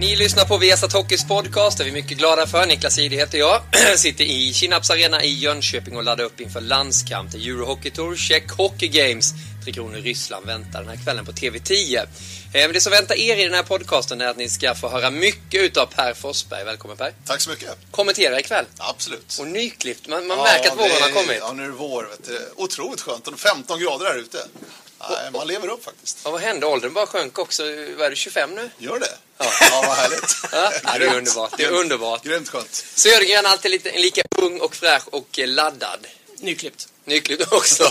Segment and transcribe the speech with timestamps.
[0.00, 2.66] Ni lyssnar på Viasat Hockeys podcast, det är vi mycket glada för.
[2.66, 3.60] Niklas Jihde heter jag.
[3.96, 8.50] Sitter i Kinnarps Arena i Jönköping och laddar upp inför landskamp till Eurohockey Tour, Czech
[8.56, 9.34] Hockey Games.
[9.64, 11.96] Tre Kronor i Ryssland väntar den här kvällen på TV10.
[11.98, 12.06] Eh,
[12.52, 15.10] Men det som väntar er i den här podcasten är att ni ska få höra
[15.10, 16.64] mycket utav Per Forsberg.
[16.64, 17.12] Välkommen Per.
[17.26, 17.76] Tack så mycket.
[17.90, 18.64] Kommentera ikväll.
[18.78, 19.36] Absolut.
[19.40, 21.38] Och nyklippt, man, man märker att våren har kommit.
[21.40, 22.08] Ja, nu är det vår.
[22.10, 22.52] Vet du.
[22.56, 23.28] Otroligt skönt.
[23.28, 24.38] Och 15 grader här ute.
[25.00, 26.18] Nej, man lever upp faktiskt.
[26.24, 26.66] Ja, vad hände?
[26.66, 27.62] Åldern bara sjönk också.
[27.64, 28.70] Är du, 25 nu?
[28.78, 29.16] Gör det?
[29.38, 29.44] Ja.
[29.70, 30.36] Ja, vad härligt.
[30.52, 31.50] Ja, det är underbart.
[31.56, 31.80] Det är Grymt.
[31.80, 32.24] underbart.
[32.24, 32.74] Grymt skönt.
[32.94, 36.06] Södergren alltid lite, lika ung och fräsch och laddad.
[36.38, 36.88] Nyklippt.
[37.04, 37.90] Nyklippt också.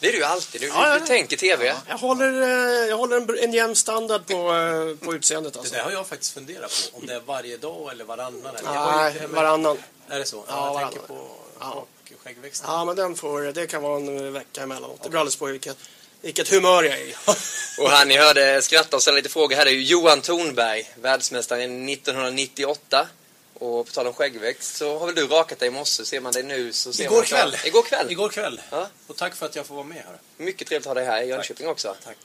[0.00, 0.60] Det är du alltid.
[0.60, 0.98] Du, Ja, ja.
[0.98, 1.74] du tänker TV.
[1.88, 5.74] Jag håller, eh, jag håller en, en jämn standard på, eh, på utseendet Det alltså.
[5.74, 6.98] där har jag faktiskt funderat på.
[6.98, 8.56] Om det är varje dag eller varannan.
[8.56, 8.70] Eller.
[8.96, 9.78] Nej, det varannan.
[10.08, 10.44] Är det så?
[10.48, 11.28] Ja, jag tänker varannan.
[11.28, 11.70] på Ja.
[11.72, 12.70] och skäggväxten.
[12.70, 15.00] Ja, men den får, det kan vara en vecka emellanåt.
[15.02, 15.76] Det beror alldeles på vilket,
[16.24, 17.14] vilket humör jag är i.
[17.78, 20.90] Och han ni hörde skratta och ställa lite frågor här det är ju Johan Thornberg,
[20.94, 23.08] världsmästaren 1998.
[23.54, 26.04] Och på tal om skäggväxt så har väl du rakat dig i morse.
[26.04, 27.56] Ser man dig nu så ser Igår man kväll.
[27.64, 28.10] Igår kväll.
[28.10, 28.60] Igår kväll.
[28.70, 28.88] Ja.
[29.06, 30.18] Och tack för att jag får vara med här.
[30.36, 31.96] Mycket trevligt att ha dig här i Jönköping också.
[32.04, 32.16] Tack.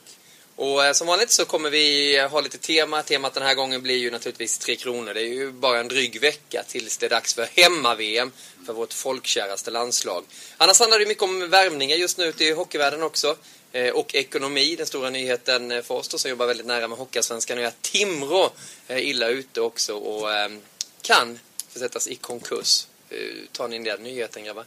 [0.60, 3.02] Och eh, som vanligt så kommer vi ha lite tema.
[3.02, 5.14] Temat den här gången blir ju naturligtvis Tre Kronor.
[5.14, 8.32] Det är ju bara en dryg vecka tills det är dags för hemma-VM
[8.66, 10.24] för vårt folkkäraste landslag.
[10.56, 13.36] Annars handlar det mycket om värmningar just nu ute i hockeyvärlden också.
[13.72, 16.98] Eh, och ekonomi, den stora nyheten eh, för oss då, som jobbar väldigt nära med
[16.98, 18.50] Hockeyallsvenskan är att Timrå
[18.86, 20.60] är illa ute också och ehm,
[21.02, 21.38] kan
[21.68, 22.86] försättas i konkurs.
[23.52, 24.64] Tar ni den nyheten grabbar?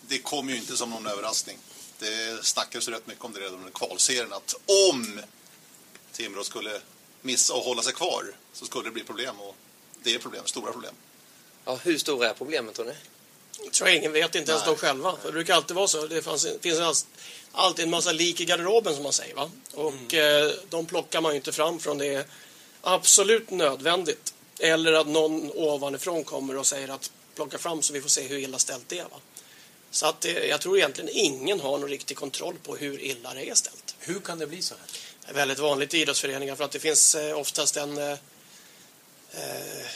[0.00, 1.58] Det kom ju inte som någon överraskning.
[1.98, 4.54] Det snackades rätt mycket om det redan under kvalserien att
[4.90, 5.20] om
[6.12, 6.80] Timrå skulle
[7.22, 9.40] missa och hålla sig kvar så skulle det bli problem.
[9.40, 9.56] Och
[10.02, 10.94] det är problem, stora problem.
[11.64, 12.94] Ja, hur stora är problemet tror ni?
[13.64, 14.74] Jag tror ingen vet, inte ens Nej.
[14.74, 15.14] de själva.
[15.24, 16.06] Det brukar alltid vara så.
[16.06, 17.06] Det fanns, finns
[17.52, 19.34] alltid en massa lik i garderoben som man säger.
[19.34, 19.50] Va?
[19.74, 22.24] Och eh, de plockar man ju inte fram från det är
[22.80, 24.34] absolut nödvändigt.
[24.58, 28.38] Eller att någon ovanifrån kommer och säger att plocka fram så vi får se hur
[28.38, 29.04] illa ställt det är.
[29.04, 29.20] Va?
[29.90, 33.50] Så att det, jag tror egentligen ingen har någon riktig kontroll på hur illa det
[33.50, 33.96] är ställt.
[33.98, 34.84] Hur kan det bli så här?
[35.24, 38.10] Det är väldigt vanligt i idrottsföreningar för att det finns eh, oftast en, eh,
[39.32, 39.86] eh,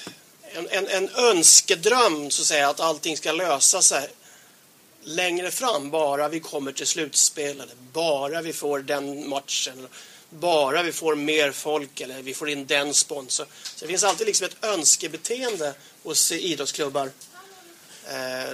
[0.42, 4.08] en, en, en önskedröm så att säga att allting ska lösa sig
[5.02, 9.88] längre fram bara vi kommer till slutspel eller bara vi får den matchen
[10.30, 13.46] bara vi får mer folk eller vi får in den sponsor.
[13.62, 17.10] Så det finns alltid liksom ett önskebeteende hos idrottsklubbar
[18.08, 18.50] eh,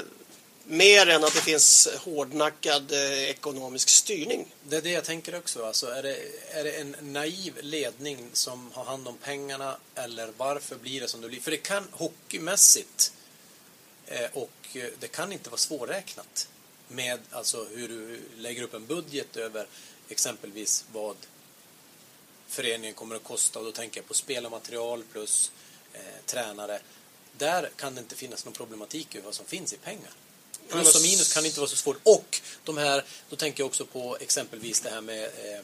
[0.66, 4.54] mer än att det finns hårdnackad eh, ekonomisk styrning.
[4.62, 5.66] Det är det jag tänker också.
[5.66, 6.16] Alltså, är, det,
[6.50, 11.20] är det en naiv ledning som har hand om pengarna eller varför blir det som
[11.20, 11.40] det blir?
[11.40, 13.12] För det kan hockeymässigt
[14.06, 16.48] eh, och eh, det kan inte vara svårräknat
[16.88, 19.66] med alltså, hur du lägger upp en budget över
[20.08, 21.16] exempelvis vad
[22.48, 25.52] föreningen kommer att kosta och då tänker jag på spelarmaterial plus
[25.92, 26.80] eh, tränare.
[27.38, 30.10] Där kan det inte finnas någon problematik över vad som finns i pengar.
[30.68, 32.00] Plus och minus kan inte vara så svårt.
[32.02, 35.60] Och de här, då tänker jag också på exempelvis det här med eh,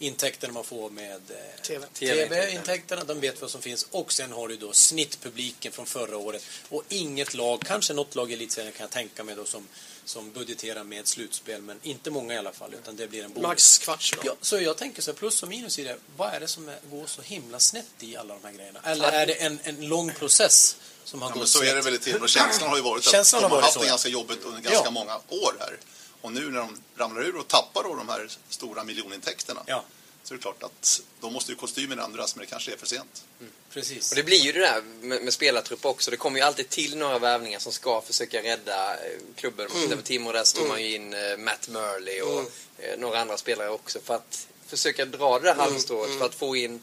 [0.00, 1.86] intäkterna man får med eh, TV.
[1.94, 3.04] TV-intäkterna.
[3.04, 3.86] De vet vad som finns.
[3.90, 6.44] Och sen har du då snittpubliken från förra året.
[6.68, 9.68] Och inget lag, kanske något lag i elitserien kan jag tänka mig då som,
[10.04, 11.62] som budgeterar med slutspel.
[11.62, 13.48] Men inte många i alla fall, utan det blir en bonus.
[13.48, 14.22] Max kvarts då.
[14.24, 15.96] Ja, så jag tänker så här, plus och minus i det.
[16.16, 18.80] Vad är det som är, går så himla snett i alla de här grejerna?
[18.84, 20.76] Eller är det en, en lång process
[21.10, 22.26] som har Ja, gått men så är det väl i Timrå.
[22.26, 24.60] Känslan har ju varit att Känslan de har har haft så, det ganska jobbigt under
[24.60, 24.90] ganska Ja.
[24.90, 25.76] många år här.
[26.20, 29.84] Och nu när de ramlar ur och tappar då de här stora miljonintäkterna Ja,
[30.24, 32.86] så är det klart att då måste ju kostymen ändras, men det kanske är för
[32.86, 33.24] sent.
[33.72, 34.10] precis.
[34.12, 36.10] Och det blir ju det där med, med spelartrupp också.
[36.10, 39.66] Det kommer ju alltid till några värvningar som ska försöka rädda eh, klubben.
[39.66, 42.40] Om man tittar på Timor där så tog man ju in eh, Matt Murley och
[42.78, 46.56] eh, några andra spelare också för att försöka dra det där halmstrået för att få
[46.56, 46.80] in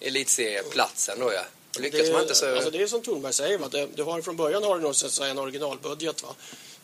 [0.00, 1.42] elitserieplatsen då ja.
[1.74, 2.54] Och lyckas det, man inte så...
[2.54, 3.68] alltså det är som Thornberg säger, va?
[3.68, 6.22] Det, du har, från början har du nog så en originalbudget.
[6.22, 6.34] Va?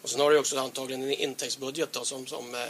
[0.03, 2.61] Och sen har du också antagligen en intäktsbudget då, som, som eh,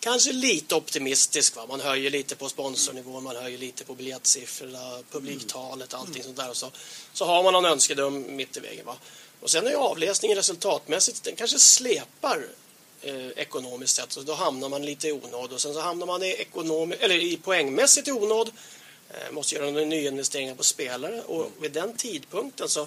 [0.00, 1.56] kanske lite optimistisk.
[1.56, 1.66] Va?
[1.68, 6.50] Man höjer lite på sponsornivån, man höjer lite på biljettsiffrorna, publiktalet, allting sånt där.
[6.50, 6.70] Och så,
[7.12, 8.86] så har man någon önskedröm mitt i vägen.
[8.86, 8.96] Va?
[9.40, 12.46] Och sen är ju avläsningen resultatmässigt, den kanske släpar
[13.02, 14.12] eh, ekonomiskt sett.
[14.12, 17.14] Så då hamnar man lite i onåd och sen så hamnar man i, ekonomi- eller
[17.14, 18.50] i poängmässigt i onåd.
[19.10, 22.86] Eh, måste göra några nyinvesteringar på spelare och vid den tidpunkten så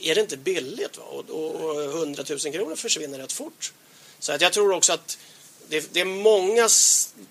[0.00, 0.98] är det inte billigt.
[0.98, 1.04] Va?
[1.04, 3.72] Och, och, och 100 000 kronor försvinner rätt fort.
[4.18, 5.18] Så att jag tror också att
[5.68, 6.68] det, det är många,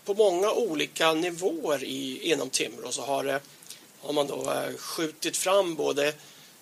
[0.06, 3.40] på många olika nivåer i, inom Timrå så har, det,
[4.02, 6.14] har man då skjutit fram både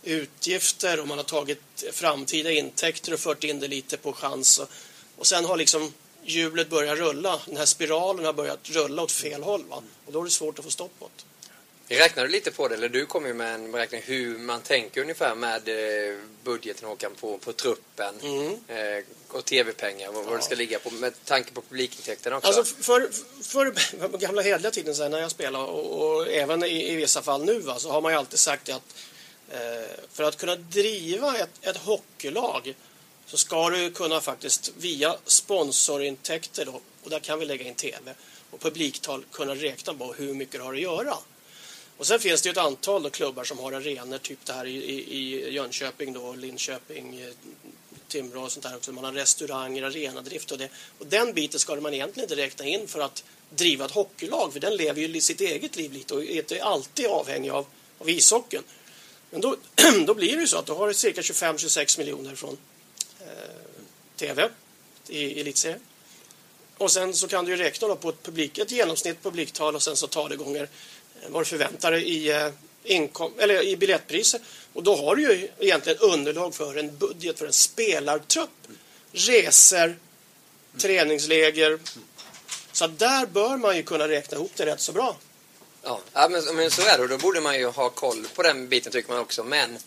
[0.03, 4.59] utgifter och man har tagit framtida intäkter och fört in det lite på chans.
[4.59, 4.69] Och,
[5.17, 5.93] och sen har liksom
[6.23, 7.39] hjulet börjat rulla.
[7.45, 9.63] Den här spiralen har börjat rulla åt fel håll.
[9.69, 9.83] Va?
[10.05, 11.23] Och då är det svårt att få stopp på det.
[11.97, 15.01] Räknar du lite på det, eller du kommer ju med en beräkning hur man tänker
[15.01, 18.47] ungefär med eh, budgeten Håkan på, på truppen Mm.
[18.67, 22.47] eh, och tv-pengar, vad, vad det ska ligga på med tanke på publikintäkterna också.
[22.47, 23.09] Alltså för,
[23.43, 27.21] för, för gamla hederliga tiden sen när jag spelade och, och även i, i vissa
[27.21, 28.95] fall nu va, så har man ju alltid sagt att
[29.51, 29.59] eh,
[30.11, 32.73] för att kunna driva ett, ett hockeylag
[33.25, 38.13] så ska du kunna faktiskt via sponsorintäkter då, och där kan vi lägga in tv
[38.51, 41.17] och publiktal kunna räkna på hur mycket du har att göra.
[42.01, 44.65] Och sen finns det ju ett antal då klubbar som har arenor, typ det här
[44.65, 47.33] i, i, Jönköping då, Linköping, eh,
[48.07, 48.91] Timrå och sånt där också.
[48.91, 50.69] Man har restauranger, arenadrift och det.
[50.99, 54.59] Och den biten ska man egentligen inte räkna in för att driva ett hockeylag, för
[54.59, 57.65] den lever ju sitt eget liv lite och är inte alltid avhängig av,
[57.97, 58.63] av ishockeyn.
[59.29, 59.55] Men då,
[60.05, 62.57] då blir det ju så att du har cirka 25-26 miljoner från
[63.19, 63.27] eh,
[64.15, 64.49] TV
[65.07, 65.79] i elitserien.
[66.77, 69.81] Och sen så kan du ju räkna då på ett, publik, ett genomsnitt publiktal och
[69.81, 70.69] sen så tar det gånger
[71.27, 72.47] vad du förväntar dig i, eh,
[72.83, 74.41] inkom, eller i biljettpriser.
[74.73, 78.49] Och då har du ju egentligen underlag för en budget för en spelartrupp.
[79.11, 79.99] Resor,
[80.77, 81.79] träningsläger.
[82.71, 85.17] Så där bör man ju kunna räkna ihop det rätt så bra.
[85.83, 88.91] Ja, men, men så är det då borde man ju ha koll på den biten
[88.91, 89.43] tycker man också.
[89.43, 89.77] Men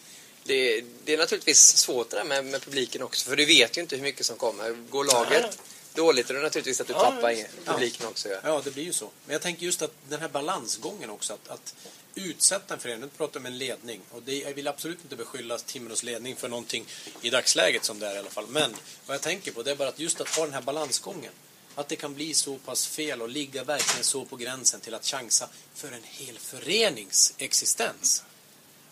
[0.45, 3.81] det, det är naturligtvis svårt det där med, med publiken också för du vet ju
[3.81, 4.71] inte hur mycket som kommer.
[4.91, 5.59] Går laget.
[5.95, 8.29] Dåligt är det naturligtvis att du Ja, tappar in publiken också.
[8.29, 8.39] Ja.
[8.45, 9.11] Ja, det blir ju så.
[9.27, 11.75] Men jag tänker just att den här balansgången också, att, att
[12.15, 15.59] utsätta en förening, nu pratar om en ledning, och det, jag vill absolut inte beskylla
[15.59, 16.87] Timrås ledning för någonting
[17.21, 18.75] i dagsläget som det är i alla fall, men
[19.07, 21.33] vad jag tänker på det är bara att just att ha den här balansgången,
[21.75, 25.07] att det kan bli så pass fel och ligga verkligen så på gränsen till att
[25.07, 28.25] chansa för en hel förenings existens.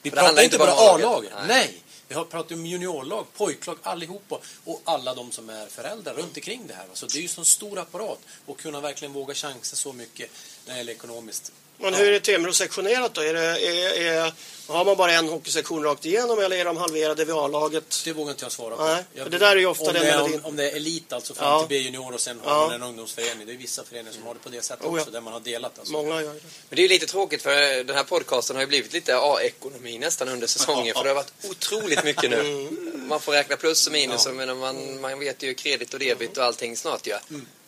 [0.03, 1.03] Vi pratar inte bara A-laget.
[1.03, 1.33] laget.
[1.49, 1.82] Nej.
[2.13, 6.67] Vi har pratat om juniorlag, pojklag, allihopa och alla de som är föräldrar runt omkring
[6.67, 6.87] det här.
[6.93, 8.19] Så det är ju en stor apparat
[8.49, 10.31] att kunna verkligen våga chansa så mycket
[10.67, 11.53] när det gäller ekonomiskt.
[11.83, 13.21] Men hur är Timrå sektionerat då?
[13.21, 14.33] Är det, är, är,
[14.67, 18.03] har man bara en hockeysektion rakt igenom eller är de halverade vid A-laget?
[18.05, 18.85] Det vågar inte jag svara på.
[18.85, 20.77] Nej, jag, det där är ju ofta om den det är, om, om det är
[20.77, 21.59] elit alltså fram Ja.
[21.61, 22.67] till B-junior och sen har Ja.
[22.67, 23.47] man en ungdomsförening.
[23.47, 25.01] Det är vissa föreningar som har det på det sättet Oh, ja.
[25.01, 25.93] också, där man har delat alltså.
[25.93, 26.41] Många gör det.
[26.69, 29.99] Men det är ju lite tråkigt för den här podcasten har ju blivit lite A-ekonomi
[29.99, 32.41] nästan under säsongen för det har varit otroligt mycket nu.
[32.41, 33.09] Mm.
[33.09, 36.39] Man får räkna plus och minus och men man, man vet ju kredit och debit
[36.39, 37.15] och allting snart ju.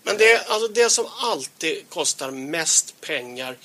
[0.02, 3.56] Men det, alltså det som alltid kostar mest pengar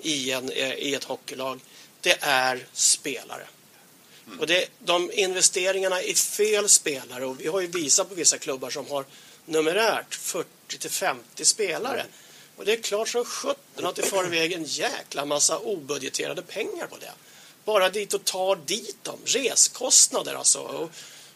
[0.00, 1.60] i, en, eh, i ett hockeylag,
[2.00, 3.46] det är spelare.
[4.40, 8.70] Och det, de investeringarna i fel spelare, och vi har ju visat på vissa klubbar
[8.70, 9.04] som har
[9.44, 12.06] numerärt 40 till 50 spelare.
[12.56, 16.86] Och det är klart som sjutton att det far iväg en jäkla massa obudgeterade pengar
[16.86, 17.12] på det.
[17.64, 19.18] Bara dit och ta dit dem.
[19.24, 20.58] Reskostnader alltså.
[20.60, 20.90] Och,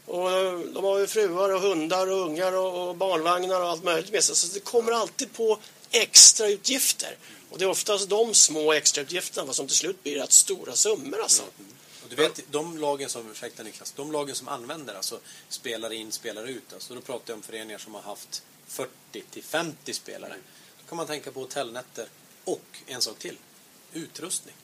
[0.07, 0.31] och
[0.75, 4.25] de har ju fruar och hundar och ungar och, och barnvagnar och allt möjligt med
[4.25, 4.37] sig.
[4.37, 5.59] Så det kommer alltid på
[5.91, 7.17] extra utgifter.
[7.53, 11.43] Och det är oftast de små extrautgifterna som till slut blir rätt stora summor alltså.
[12.03, 16.13] Och du vet, de lagen som, ursäkta Niklas, de lagen som använder alltså spelar in,
[16.13, 16.73] spelar ut.
[16.73, 18.91] Alltså, då pratar jag om föreningar som har haft 40
[19.31, 20.37] till 50 spelare.
[20.83, 22.09] Då kan man tänka på hotellnätter
[22.45, 23.39] och en sak till,
[23.93, 24.55] utrustning.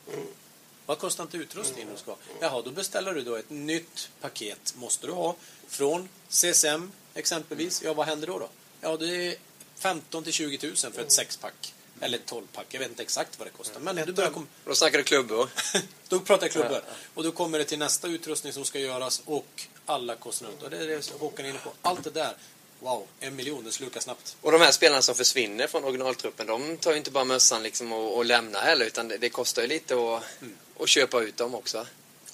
[0.87, 2.19] Vad kostar inte utrustningen du ska ha?
[2.41, 5.37] Jaha, då beställer du då ett nytt paket, måste du ha,
[5.69, 7.83] från CSM exempelvis.
[7.83, 8.39] Ja, vad händer då?
[8.39, 8.49] då?
[8.81, 9.35] Ja, det är
[9.77, 11.75] 15 till 20 000 för ett sexpack.
[12.01, 13.81] Eller ett 12-pack, jag vet inte exakt vad det kostar.
[13.81, 14.47] Men du börjar komma...
[14.65, 15.49] Och då snackar du klubbor.
[16.09, 16.83] Då pratar jag klubbor.
[17.15, 20.57] Och då kommer det till nästa utrustning som ska göras och alla kostnader.
[20.65, 21.73] Och det är det Håkan är inne på.
[21.83, 22.35] Allt det där
[22.81, 24.37] Wow, en miljon, det slukar snabbt.
[24.41, 27.93] Och de här spelarna som försvinner från originaltruppen, de tar ju inte bara mössan liksom
[27.93, 30.23] och, och lämnar heller, utan det, det kostar ju lite att,
[30.81, 31.87] att köpa ut dem också.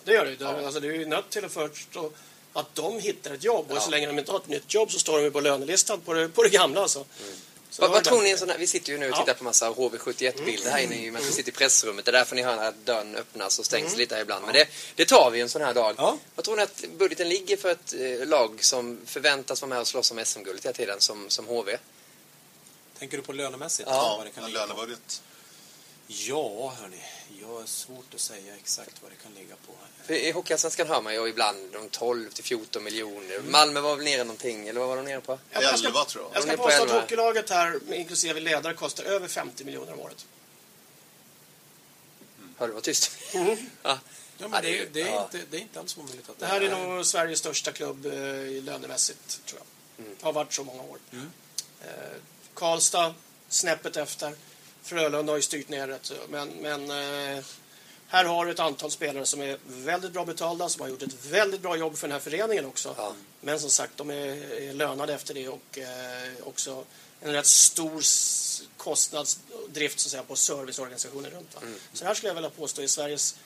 [0.05, 0.47] Det gör det ju.
[0.47, 2.17] Alltså, det är ju nött till att först och-
[2.53, 3.73] att de hittar ett jobb.
[3.73, 6.01] Och så länge de inte har ett nytt jobb så står de ju på lönelistan
[6.01, 6.81] på det, på det gamla.
[6.81, 6.99] Alltså.
[6.99, 9.21] Så Vad, vad tror ni en sån här, vi sitter ju nu och Ja.
[9.21, 12.05] tittar på massa HV71-bilder här inne i men vi sitter i pressrummet.
[12.05, 14.45] Det är därför ni hör att dörren öppnas och stängs lite här ibland.
[14.45, 15.95] Men det, det tar vi en sån här dag.
[15.99, 16.19] Ja.
[16.35, 19.87] Vad tror ni att budgeten ligger för ett eh, lag som förväntas vara med och
[19.87, 21.77] slåss om SM-guldet hela tiden som, som HV?
[22.99, 23.89] Tänker du på lönemässigt?
[23.93, 24.47] Ja, på?
[24.47, 25.23] lönebudget.
[26.07, 27.01] Ja, hörni.
[27.41, 29.73] Jag har svårt att säga exakt vad det kan ligga på.
[30.05, 33.41] För I Hockeyallsvenskan hör man ju ibland de 12 till 14 miljoner.
[33.41, 35.39] Malmö var väl nere någonting, eller vad var de nere på?
[35.51, 36.37] Jag, jag ska, 11 tror jag.
[36.37, 37.01] jag ska påstå att 11.
[37.01, 40.27] hockeylaget här, inklusive ledare, kostar över 50 miljoner om året.
[42.59, 43.11] Hör du vad tyst?
[43.33, 43.57] ja.
[43.83, 43.99] Ja,
[44.39, 46.61] Ja, men det är det, är, inte, det är inte alls omöjligt att Det här
[46.61, 48.13] är nog Sveriges största klubb eh,
[48.63, 50.07] lönemässigt, tror jag.
[50.07, 50.19] Mm.
[50.23, 50.99] Har varit så många år.
[51.13, 51.89] Eh,
[52.55, 53.15] Karlstad,
[53.49, 54.35] snäppet efter.
[54.85, 57.45] Frölunda har ju styrt ner så- Men, men eh,
[58.09, 61.27] här har du ett antal spelare som är väldigt bra betalda, som har gjort ett
[61.27, 62.95] väldigt bra jobb för den här föreningen också.
[62.99, 63.15] Ja.
[63.41, 66.85] Men som sagt, de är, lönade efter det och eh, också
[67.21, 68.03] en rätt stor
[68.77, 71.57] kostnadsdrift så att säga, på serviceorganisationer runt.
[71.63, 71.75] Mm.
[71.93, 73.37] Så det här skulle jag vilja påstå är Sveriges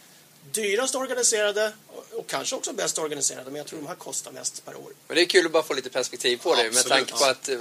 [0.52, 1.73] dyrast organiserade
[2.12, 4.92] och, kanske också bäst organiserade, men jag tror de här kostar mest per år.
[5.07, 6.88] Men det är kul att bara få lite perspektiv på det med Absolut.
[6.88, 7.59] tanke på att eh,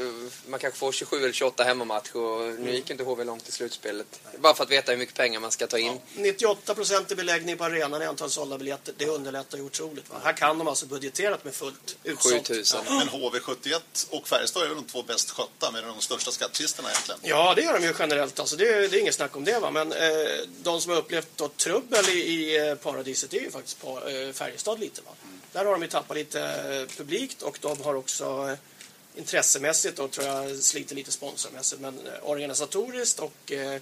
[0.47, 4.19] man kanske får 27 eller 28 hemmamatcher och nu gick inte HV långt i slutspelet.
[4.39, 5.99] Bara för att veta hur mycket pengar man ska ta in.
[6.15, 8.93] 98 procent i beläggning på arenan i antal sålda biljetter.
[8.97, 10.09] Det underlättar ju otroligt.
[10.09, 10.15] Va?
[10.23, 12.33] Här kan de alltså budgeterat med fullt utsålt.
[12.47, 12.79] 7000.
[12.87, 13.79] Men HV71
[14.09, 17.19] och Färjestad är väl de två bäst skötta med de största skattkistorna egentligen.
[17.23, 18.39] Ja, det gör de ju generellt.
[18.39, 19.59] Alltså, det, är- det är inget snack om det.
[19.59, 19.71] Va?
[19.71, 20.07] Men eh,
[20.63, 24.07] de som har upplevt då, trubbel i, i eh, Eh, paradiset är ju faktiskt på,
[24.09, 25.01] eh, Färjestad lite.
[25.01, 25.11] Va?
[25.51, 28.57] Där har de ju tappat lite eh, publikt och de har också eh,
[29.19, 31.81] intressemässigt och tror jag sliter lite sponsormässigt.
[31.81, 33.81] Men eh, organisatoriskt och eh,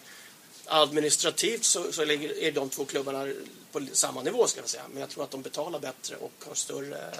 [0.65, 3.27] administrativt så, så ligger, är de två klubbarna
[3.71, 4.83] på samma nivå ska jag säga.
[4.91, 7.19] Men jag tror att de betalar bättre och har större eh,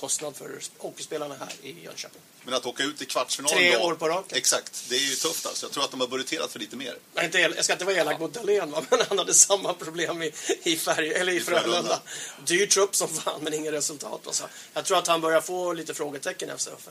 [0.00, 2.20] kostnad för hockeyspelarna här i Jönköping.
[2.44, 4.38] Men att åka ut i kvartsfinalen Tre år på raken.
[4.38, 5.66] Exakt, det är ju tufft alltså.
[5.66, 6.96] Jag tror att de har budgeterat för lite mer.
[7.14, 10.22] Jag, är inte, jag ska inte vara elak mot Dahlén, men han hade samma problem
[10.22, 11.70] i, i, färg, eller i Frölunda.
[11.70, 12.00] Frölunda.
[12.44, 14.20] Dyr trupp som fan, men inget resultat.
[14.26, 14.48] Alltså.
[14.74, 16.90] Jag tror att han börjar få lite frågetecken efter Uffe.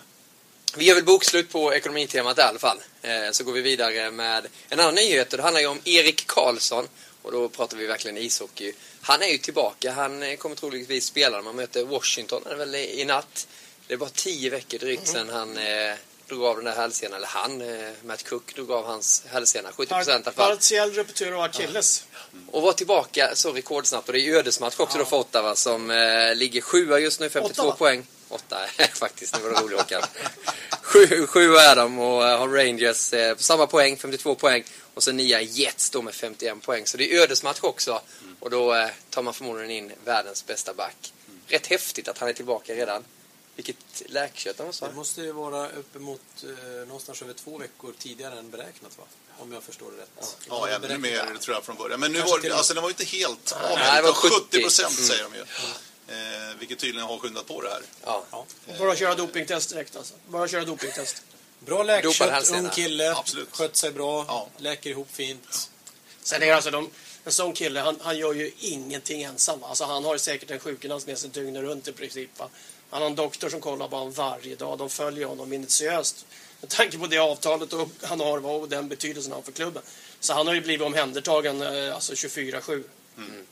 [0.75, 2.77] Vi gör väl bokslut på ekonomitemat i alla fall.
[3.01, 6.27] Eh, Så går vi vidare med en annan nyhet och det handlar ju om Erik
[6.27, 6.87] Karlsson.
[7.21, 8.73] Och då pratar vi verkligen ishockey.
[9.07, 9.91] Han är ju tillbaka.
[9.91, 13.47] Han eh, kommer troligtvis spela när man möter Washington är väl i natt.
[13.87, 15.95] Det är bara tio veckor drygt sedan han eh,
[16.27, 17.17] drog av den där hälsenan.
[17.17, 19.69] Eller han, eh, Matt Cook, drog av hans hälsena.
[19.71, 20.55] 70 procent i alla fall.
[20.55, 22.05] Partiell ruptur och akilles.
[22.51, 24.07] Och var tillbaka så rekordsnabbt.
[24.07, 27.29] Och det är ju ödesmatch också då för Ottawa som eh, ligger sjua just nu,
[27.29, 27.75] 52 Ottawa?
[27.75, 28.07] poäng.
[28.29, 28.57] Åtta,
[28.93, 29.33] faktiskt.
[29.33, 30.01] Det var det roliga Håkan.
[30.81, 34.63] Sju, sju är de och eh, har Rangers eh, på samma poäng, 52 poäng.
[34.97, 36.85] Och sen nia Jets då med 51 poäng.
[36.85, 38.01] Så det är ödesmatch också.
[38.39, 41.13] Och då eh, tar man förmodligen in världens bästa back.
[41.47, 43.03] Rätt häftigt att han är tillbaka redan.
[43.55, 43.75] Vilket
[44.05, 44.95] läkkött han måste Det ha.
[44.95, 49.03] måste ju vara uppemot eh, någonstans över två veckor tidigare än beräknat va?
[49.39, 50.37] Om jag förstår det rätt.
[50.49, 51.99] Ja, ännu mer tror jag från början.
[51.99, 54.01] Men nu Kanske var till det, alltså den var ju inte helt av Nej, det
[54.01, 54.35] var utan 70.
[54.45, 55.07] 70 procent Mm.
[55.07, 55.41] säger de ju.
[56.09, 57.81] Eh, vilket tydligen har skyndat på det här.
[58.05, 58.23] Ja.
[58.31, 58.45] Ja.
[58.79, 60.13] Bara köra dopingtest direkt alltså.
[60.27, 61.21] Bara köra dopingtest.
[61.59, 63.47] Bra läkkött, ung kille, Absolut.
[63.51, 64.47] skött sig bra, Ja.
[64.57, 65.69] läker ihop fint.
[66.23, 66.89] Sen är det alltså de,
[67.23, 69.59] en sån kille, han, han gör ju ingenting ensam.
[69.59, 69.67] va?
[69.67, 72.39] Alltså han har säkert en sjukgymnast med sig dygnet runt i princip.
[72.39, 72.49] Va?
[72.89, 74.77] Han har en doktor som kollar på honom varje dag.
[74.77, 76.25] De följer honom minutiöst.
[76.61, 79.83] Med tanke på det avtalet och han har och den betydelsen han har för klubben.
[80.19, 82.83] Så han har ju blivit omhändertagen eh, alltså 24-7.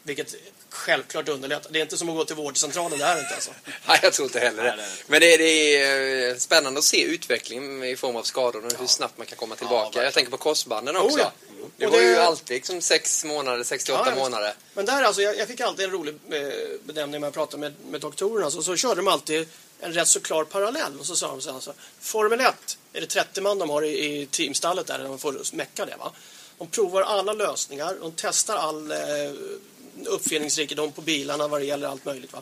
[0.03, 0.35] Vilket
[0.69, 1.69] självklart underlättar.
[1.71, 3.51] Det är inte som att gå till vårdcentralen, det här är inte alltså.
[3.87, 4.77] Nej, jag tror inte heller det.
[5.07, 8.87] Men det, det är eh, spännande att se utvecklingen i form av skador och hur
[8.87, 9.83] snabbt man kan komma tillbaka.
[9.83, 10.05] verkligen.
[10.05, 11.17] jag tänker på korsbanden också.
[11.17, 11.31] Oh, ja.
[11.77, 14.23] Det Och var det- ju alltid liksom sex månader, 68 Ja, ja, visst.
[14.23, 14.53] månader.
[14.73, 16.41] Men där alltså, jag, jag fick alltid en rolig eh,
[16.83, 18.51] benämning när jag pratade med, med doktorerna.
[18.51, 19.47] Så, så körde de alltid
[19.79, 20.99] en rätt så klar parallell.
[20.99, 23.81] Och så sa de så här, alltså, Formel 1, är det 30 man de har
[23.81, 26.11] i, i teamstallet där, där de får mecka det va?
[26.57, 28.97] De provar alla lösningar, de testar all eh,
[30.05, 32.41] uppfinningsrikedom på bilarna vad det gäller allt möjligt va?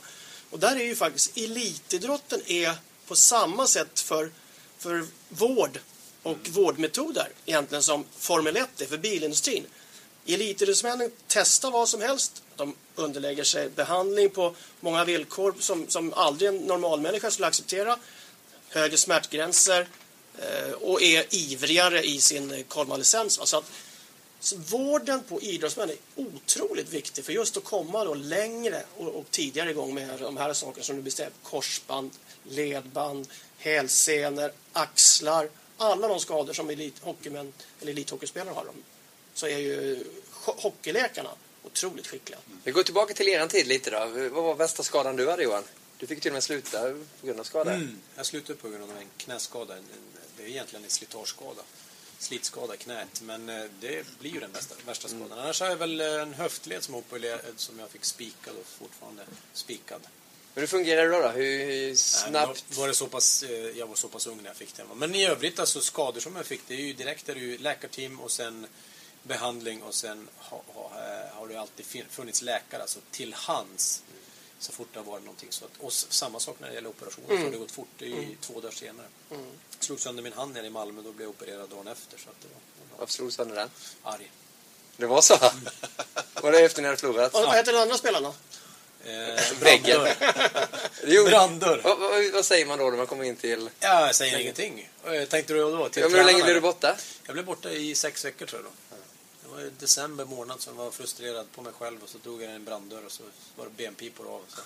[0.50, 2.74] Och där är ju faktiskt elitidrotten är
[3.08, 4.32] på samma sätt för,
[4.78, 5.80] för vård
[6.24, 9.66] och vårdmetoder egentligen som Formel 1 är för bilindustrin.
[10.26, 12.44] Elitidrottsmännen testar vad som helst.
[12.56, 17.98] De underlägger sig behandling på många villkor som, som aldrig en normalmänniska skulle acceptera.
[18.70, 19.88] Högre smärtgränser
[20.38, 23.40] eh, och är ivrigare i sin eh, konvalescens.
[23.40, 23.46] va.
[23.46, 23.72] Så att
[24.44, 29.26] Så vården på idrottsmän är otroligt viktig för just att komma då längre och, och
[29.32, 31.30] tidigare igång med de här sakerna som du beskrev.
[31.44, 32.12] Korsband,
[32.44, 35.50] ledband, hälsenor, axlar.
[35.78, 38.68] Alla de skador som elithockeymän eller elithockeyspelare har.
[39.34, 39.96] Så är ju
[40.46, 41.30] ho- hockeyläkarna
[41.64, 42.40] otroligt skickliga.
[42.64, 44.00] Vi går tillbaka till eran tid lite då.
[44.30, 45.64] Vad var värsta skadan du hade Johan?
[45.98, 46.80] Du fick till och med sluta
[47.22, 47.74] på grund av skada.
[47.74, 48.00] Mm.
[48.16, 49.76] Jag slutade på grund av en knäskada.
[50.38, 51.62] Det är egentligen en slitageskada.
[52.24, 53.22] Slitskada knät.
[53.22, 55.40] Men eh, det blir ju den bästa, värsta skadan.
[55.40, 59.24] Annars har jag väl eh, en höftled som, opererad, som jag fick spikad och fortfarande
[59.54, 60.02] spikad.
[60.54, 61.22] Men hur fungerar det då?
[61.22, 61.28] då?
[61.28, 62.66] Hur Nej, snabbt?
[62.70, 64.88] då var det så pass, eh, jag var så pass ung när jag fick den.
[64.96, 67.58] Men i övrigt alltså skador som jag fick, det är ju direkt är det ju
[67.58, 68.68] läkarteam och sen
[69.24, 74.04] behandling och sen ha, ha, eh, har det alltid funnits läkare alltså till hands
[74.64, 75.48] så fort det har varit någonting.
[75.52, 77.88] Så att, och samma sak när det gäller operationer, så har det gått fort.
[77.98, 79.06] Det är ju två dagar senare.
[79.80, 82.18] Slog sönder min hand nere i Malmö, då blev jag opererad dagen efter.
[82.18, 83.70] Så att det var, det var Varför slog sönder den?
[84.04, 84.32] arg.
[84.98, 85.38] Det var så?
[86.42, 87.34] Var det efter ni hade förlorat?
[87.36, 88.34] Och, vad heter den andra spelaren då?
[89.10, 91.82] Eh, Branddörr.
[91.84, 93.70] Vad, vad, vad säger man då när man kommer in till...
[93.80, 94.90] Ja, jag säger ingenting.
[95.06, 95.90] Eh, Tänkte du då?
[95.90, 96.96] Till Ja, men hur länge blev du borta?
[97.26, 98.93] Jag blev borta i sex veckor tror jag då.
[99.54, 102.52] Var i december månad som jag var frustrerad på mig själv och så drog jag
[102.52, 103.24] en branddörr och så
[103.56, 104.42] var det benpipor av.
[104.50, 104.62] Så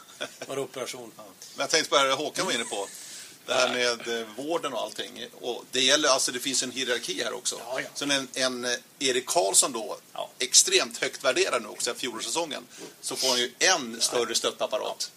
[0.47, 1.11] var det operation.
[1.15, 1.25] Men
[1.57, 2.87] jag tänkte på det Håkan var inne på.
[3.45, 5.25] Det här med eh, vården och allting.
[5.41, 7.55] Och det gäller, alltså det finns en hierarki här också.
[7.65, 7.87] Ja, ja.
[7.93, 10.29] Så en, en eh, Erik Karlsson då, Ja.
[10.39, 12.67] extremt högt värderad nu också fjolårssäsongen,
[13.01, 15.11] så får han ju en större stöttapparat.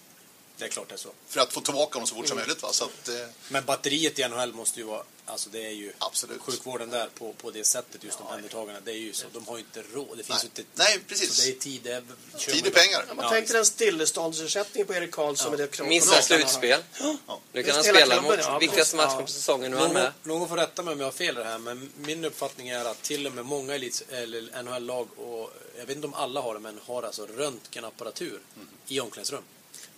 [0.56, 1.08] Det är klart det är så.
[1.28, 2.62] För att få tillbaka honom så fort som möjligt.
[2.62, 2.68] Va?
[2.72, 3.14] Så att, eh,
[3.48, 6.40] Men batteriet i NHL måste ju vara, alltså det är ju Absolut.
[6.42, 9.26] sjukvården där på, på det sättet, just omhändertagandet, det är ju så.
[9.32, 10.18] De har ju inte råd.
[10.18, 10.50] Det finns Nej.
[10.56, 10.72] ju inte...
[10.74, 11.44] Nej, Så precis.
[11.44, 12.02] det är tid, det är...
[12.38, 13.04] Tid är pengar.
[13.08, 16.80] Ja, man Ja, tänker en stilleståndsersättning på Erik Karlsson med det krav Minsta slutspel.
[17.26, 17.40] Ja.
[17.52, 19.20] Nu kan han spela klubben, mot ja, viktigaste matchen Ja.
[19.22, 19.70] på säsongen.
[19.70, 20.12] Nu Någon, med.
[20.22, 22.84] någon får rätta mig om jag har fel i det här, men min uppfattning är
[22.84, 26.54] att till och med många elit, eller NHL-lag, och jag vet inte om alla har
[26.54, 28.40] det, men har alltså röntgenapparatur
[28.88, 29.42] i omklädningsrum.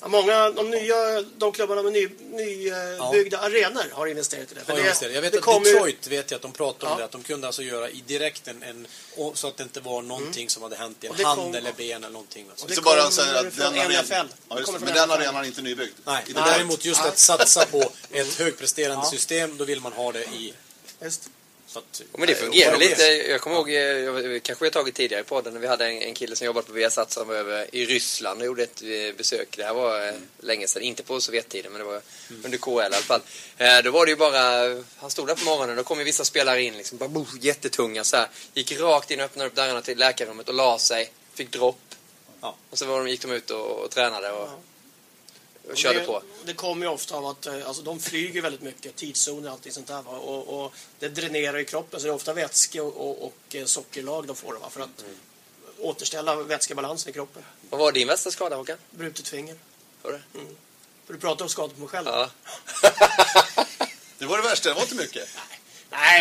[0.02, 4.60] Ja, många, de nya de klubbarna med nybyggda ny, byggda arenor har investerat i det.
[4.64, 4.76] För
[5.08, 5.14] det-.
[5.14, 6.98] Jag vet det att kommer ju- Detroit vet jag att de pratade om Ja.
[6.98, 8.86] det, att de kunde alltså göra i direkt en, en
[9.34, 12.04] så att det inte var någonting som hade hänt i en hand kom- eller ben
[12.04, 12.46] eller någonting.
[12.50, 12.64] Alltså.
[12.64, 15.36] Och det Så bara kommer säga att från den arenan, ja, just, men den arenan
[15.36, 15.92] är inte nybyggd.
[16.04, 16.46] Nej, Detroit.
[16.46, 20.54] däremot just att satsa på ett högpresterande system, då vill man ha det i...
[21.02, 21.28] Just.
[21.76, 23.02] Att, Men det fungerar lite.
[23.02, 26.02] Jag kommer ihåg, eh, jag, kanske jag tagit tidigare i podden, när vi hade en,
[26.02, 29.16] en kille som jobbade på Viasat som var över i Ryssland och gjorde ett eh,
[29.16, 29.56] besök.
[29.56, 32.00] Det här var eh, länge sedan, inte på Sovjettiden, men det var
[32.44, 33.20] under KL i alla fall.
[33.58, 36.24] Eh, Då var det ju bara, han stod där på morgonen, då kom ju vissa
[36.24, 38.28] spelare in liksom, bara, bo, jättetunga så här.
[38.54, 41.76] Gick rakt in och öppnade upp dörrarna till läkarrummet och la sig, fick dropp.
[42.40, 42.56] Ja.
[42.70, 44.48] Och så var de, gick de ut och, och tränade och, och
[45.70, 46.22] Och körde det, på.
[46.44, 49.72] Det kommer ju ofta av att eh, alltså, de flyger väldigt mycket, tidszoner och allting
[49.72, 50.02] sånt där.
[50.02, 50.10] Va?
[50.10, 53.64] Och, och det dränerar i kroppen så det är ofta vätske och, och, och eh,
[53.64, 54.70] sockerlag de får va?
[54.70, 55.14] för att Mm.
[55.78, 57.42] återställa vätskebalansen i kroppen.
[57.70, 58.78] Vad var din värsta skada Håkan?
[58.90, 59.56] Brutet finger.
[60.02, 60.22] Var det?
[61.06, 62.06] För du pratar om skador på mig själv.
[62.08, 62.30] Ja.
[64.18, 65.28] Det var det värsta, det var inte mycket.
[65.36, 65.60] Nej,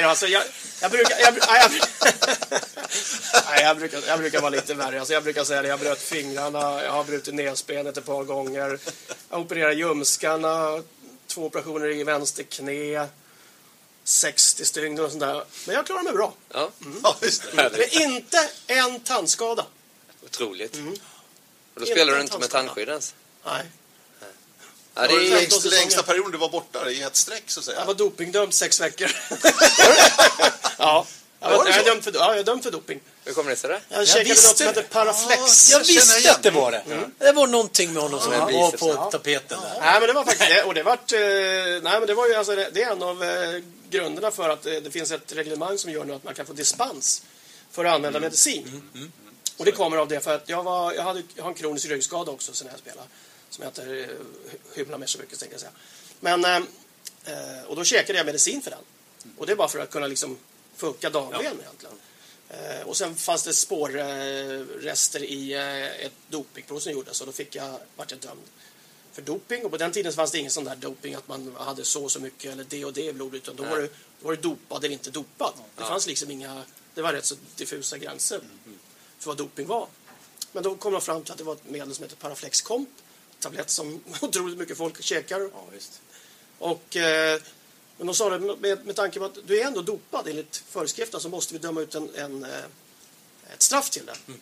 [0.02, 0.44] då, alltså jag,
[0.82, 1.20] jag brukar...
[1.20, 1.72] Jag, nej, jag,
[3.50, 5.00] nej, jag, brukar, jag brukar vara lite värre.
[5.00, 5.68] Alltså, jag brukar säga det.
[5.68, 8.80] Jag bröt fingrarna, jag har brutit näsbenet ett par gånger.
[9.30, 10.84] Jag opererade ljumskarna,
[11.28, 13.08] två operationer i vänster knä.
[14.04, 15.44] 60 stygn och sånt där.
[15.66, 16.34] Men jag klarar mig bra.
[16.54, 16.70] ja.
[17.04, 17.56] Ja, just det.
[17.56, 19.66] Men inte en tandskada.
[20.26, 20.76] Otroligt.
[20.76, 20.94] Mm.
[21.74, 23.16] Och då spelar du Inte med tandskydd ens?
[23.46, 23.66] Nej.
[24.96, 27.66] Ja, Det är, 15 längsta, längsta perioden du var borta i ett streck så att
[27.66, 27.80] säga.
[27.80, 29.12] Jag var dopingdömd sex veckor.
[30.78, 31.06] ja.
[31.44, 33.00] Jag, Var jag, är dömd för, ja, jag är dömd för doping.
[33.26, 33.82] hur kommer det sig det?
[33.90, 34.88] Jag käkade något visste som heter det.
[34.88, 35.72] Paraflex.
[35.72, 36.84] Jag Jag visste att det var det.
[37.18, 39.12] Det var någonting med honom som Ja, var på ja.
[39.12, 39.82] tapeten där.
[39.82, 40.64] Nej, men det var faktiskt det.
[40.64, 43.30] Och det vart, eh, nej, men det var ju alltså, det, är en av eh,
[43.90, 46.54] grunderna för att eh, det finns ett reglemang som gör nu att man kan få
[46.54, 47.22] dispens
[47.72, 48.82] för att använda medicin.
[49.58, 51.86] Och det kommer av det för att jag, var, jag, hade, jag har en kronisk
[51.90, 53.08] ryggskada också sen jag spelade.
[53.52, 55.72] Som heter eh, hymla med så mycket tänkte jag säga.
[56.20, 56.56] Men, eh,
[57.26, 58.80] eh, och då käkade jag medicin för den.
[59.38, 60.38] Och det är bara för att kunna liksom
[60.76, 61.96] funka dagligen egentligen.
[62.50, 65.54] Eh, och sen fanns det spårrester i
[66.00, 68.42] ett dopingprov som gjordes och då fick jag, vart jag dömd
[69.12, 69.66] för doping.
[69.66, 72.12] Och på den tiden fanns det ingen sån där doping att man hade så och
[72.12, 73.44] så mycket eller det och det i blodet.
[73.44, 73.88] Utan då var, det,
[74.22, 75.54] då var det dopad eller inte dopad.
[75.78, 78.42] Det fanns liksom inga, det var rätt så diffusa gränser
[79.20, 79.88] för vad doping var.
[80.52, 82.90] Men då kom man fram till att det var ett medel som heter Paraflex Comp.
[83.42, 85.40] Tablett som otroligt mycket folk käkar.
[85.40, 86.02] Ja, visst.
[86.60, 87.42] Och, eh,
[87.98, 91.20] men de sa det med, med tanke på att du är ändå dopad enligt föreskrifterna
[91.20, 92.50] så måste vi döma ut en, en, eh,
[93.54, 94.34] ett straff till det.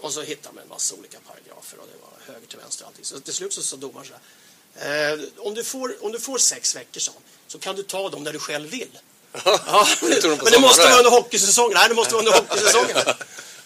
[0.00, 2.88] Och så hittade man en massa olika paragrafer och det var höger till vänster och
[2.88, 3.04] allting.
[3.04, 5.12] Så till slut så sa domaren så här.
[5.12, 8.24] Eh, om, du får, om du får sex veckor han, så kan du ta dem
[8.24, 8.98] när du själv vill.
[9.44, 11.74] Ja, men det måste vara under hockeysäsongen.
[11.74, 12.96] Nej, det måste vara under hockeysäsongen.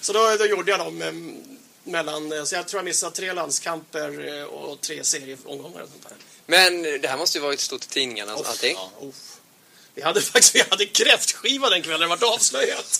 [0.01, 1.13] Så då, då gjorde jag dem eh,
[1.85, 5.83] mellan, så jag tror jag missade tre landskamper eh, och tre serieomgångar.
[5.83, 6.17] och sånt där.
[6.47, 8.77] Men det här måste ju varit stort i tidningarna allting.
[8.77, 9.15] Ja, uff.
[9.95, 12.99] Vi hade faktiskt vi hade kräftskiva den kvällen, det vart avslöjat.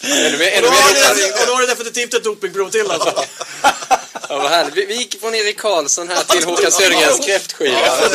[0.00, 0.76] Ännu mer, och, då
[1.14, 3.24] det, och då var det definitivt ett dopingprov till alltså.
[4.28, 4.74] Ja, vad härligt.
[4.74, 7.80] Vi, vi gick från Erik Karlsson här till Håkan Södergrens kräftskiva.
[7.80, 8.08] Ja.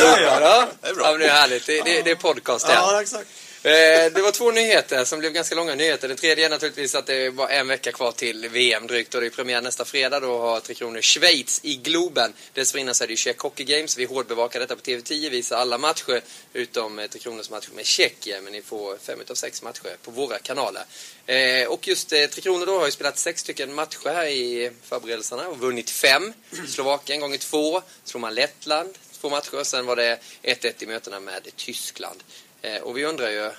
[0.80, 1.04] Det är bra.
[1.04, 1.66] Ja, men det är härligt.
[1.66, 2.72] Det, det, det är podcast det.
[2.72, 3.28] Ja, exakt.
[3.62, 6.08] Eh, det var två nyheter som blev ganska långa nyheter.
[6.08, 9.26] Den tredje är naturligtvis att det var en vecka kvar till VM drygt och det
[9.26, 10.20] är premiär nästa fredag.
[10.20, 12.32] Då har Tre Kronor Schweiz i Globen.
[12.54, 13.98] Dessförinnan så är det ju Czech Hockey Games.
[13.98, 16.20] Vi hårdbevakar detta på TV10, visar alla matcher
[16.52, 18.44] utom eh, Tre Kronors match med Tjeckien.
[18.44, 20.82] Men ni får fem utav sex matcher på våra kanaler.
[21.26, 25.48] Eh, och just Tre Kronor då har ju spelat sex stycken matcher här i förberedelserna
[25.48, 26.32] och vunnit fem.
[26.68, 31.20] Slovakien gånger två, slår man Lettland två matcher och sen var det 1-1 i mötena
[31.20, 32.22] med Tyskland.
[32.62, 33.50] Eh, Och vi undrar ju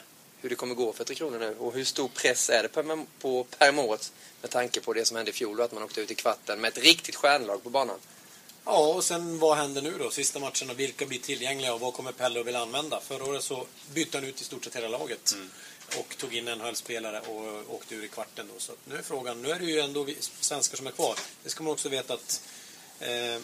[0.41, 3.05] hur det kommer gå för Tre Kronor nu och hur stor press är det per,
[3.19, 4.11] på, per måt
[4.41, 6.61] med tanke på det som hände i fjol och att man åkte ut i kvarten
[6.61, 7.99] med ett riktigt stjärnlag på banan.
[8.65, 10.11] Ja, och sen vad händer nu då?
[10.11, 12.99] Sista matcherna, vilka blir tillgängliga och vad kommer Pelle att vilja använda?
[13.01, 15.35] Förra året så bytte han ut i stort sett hela laget
[15.99, 18.59] och tog in en NHL-spelare och åkte ur i kvarten då.
[18.59, 21.15] Så nu är frågan, nu är det ju ändå svenskar som är kvar.
[21.43, 22.41] Det ska man också veta att
[22.99, 23.41] eh,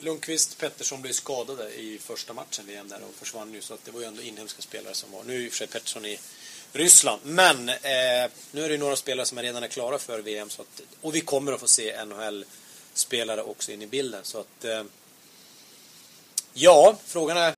[0.00, 3.90] Lundqvist Pettersson blev skadade i första matchen VM där och försvann ju så att det
[3.90, 5.24] var ju ändå inhemska spelare som var.
[5.24, 6.18] Nu är ju i och för sig Pettersson i
[6.72, 7.20] Ryssland.
[7.24, 7.74] Men eh,
[8.52, 11.14] nu är det ju några spelare som redan är klara för VM så att, och
[11.14, 14.82] vi kommer att få se NHL-spelare också in i bilden så att eh,
[16.52, 17.54] Ja, frågan är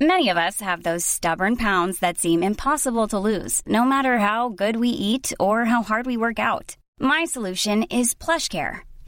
[0.00, 4.50] Many of us have those stubborn pounds that seem impossible to lose, no matter how
[4.50, 6.76] good we eat or how hard we work out.
[7.00, 8.80] My solution is PlushCare.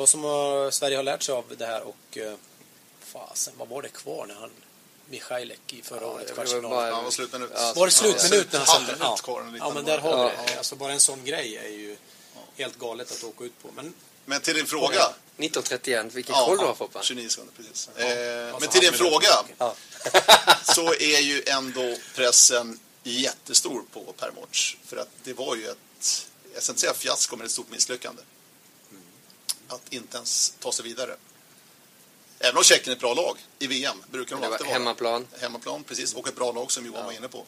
[0.00, 2.34] vad som har, Sverige har lärt sig av det här och eh,
[3.00, 4.50] fasen, vad var det kvar när han
[5.08, 6.70] Michailek i förra året, det var kvartsfinal?
[6.70, 7.50] bara- Ja, vad slutminut.
[7.54, 8.96] Ja, Var det slutminut när han satte?
[9.00, 9.18] Ja.
[9.58, 10.58] ja, men där har vi det.
[10.58, 11.96] Alltså bara en sån grej är ju
[12.56, 13.68] helt galet att åka ut på.
[13.76, 15.02] Men Men till din fråga.
[15.36, 17.02] 1931, vilken koll du har Foppa.
[17.02, 17.90] 29 sekunder, precis.
[17.96, 19.74] Ja, Eh, alltså men till din fråga Ja.
[20.74, 24.76] så är ju ändå pressen jättestor på Permoc.
[24.86, 28.22] För att det var ju ett, jag ska inte säga fiasko, men ett stort misslyckande.
[29.70, 31.16] Att inte ens ta sig vidare.
[32.38, 34.72] Även om Tjeckien är ett bra lag i VM, brukar de Det var alltid vara.
[34.78, 35.26] hemmaplan.
[35.40, 36.14] Hemmaplan, precis.
[36.14, 37.44] Och ett bra lag som Johan var inne på.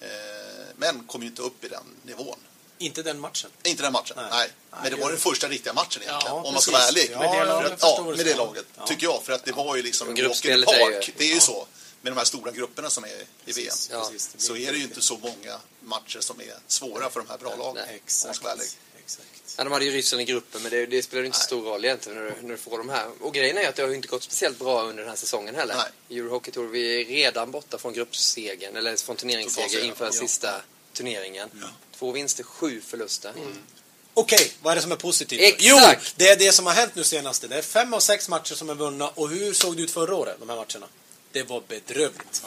[0.00, 0.08] Eh,
[0.76, 2.38] men kom ju inte upp i den nivån.
[2.80, 3.50] inte den matchen.
[3.62, 4.26] Inte den matchen, nej.
[4.30, 4.50] Nej.
[4.82, 7.08] Men det var den första riktiga matchen egentligen, Ja, om man ska vara ärlig.
[7.12, 8.86] Ja, Med det laget ja, med det laget, Ja.
[8.86, 9.22] tycker jag.
[9.24, 11.14] För att det var ju liksom Och en walk in the gruppspelet är ju- park.
[11.16, 11.66] Det är ju så.
[12.02, 13.74] Med de här stora grupperna som är i VM.
[13.90, 14.08] Ja.
[14.12, 17.28] Precis, Så är det ju inte inte så många matcher som är svåra för de
[17.28, 17.84] här bra lagen.
[17.88, 18.68] Nej, Om man ska vara ärlig.
[19.08, 19.54] Exakt.
[19.56, 21.84] Ja, de hade ju Ryssland i gruppen, men det, det spelar inte så stor roll
[21.84, 23.06] egentligen när du, när du får de här.
[23.20, 25.74] Och grejen är att det har inte gått speciellt bra under den här säsongen heller.
[25.74, 26.18] Nej.
[26.18, 30.12] Eurohockey Tour, vi är redan borta från gruppsegern, eller från turneringsseger inför ja.
[30.12, 31.48] sista turneringen.
[31.98, 33.32] Två vinster, sju förluster.
[34.14, 35.40] Okej, vad är det som är positivt?
[35.40, 35.62] Exakt.
[35.62, 35.78] Jo,
[36.16, 37.48] det är det som har hänt nu senaste.
[37.48, 39.08] Det är fem av sex matcher som är vunna.
[39.08, 40.86] Och hur såg det ut förra året, de här matcherna?
[41.38, 42.42] Det var bedrövligt.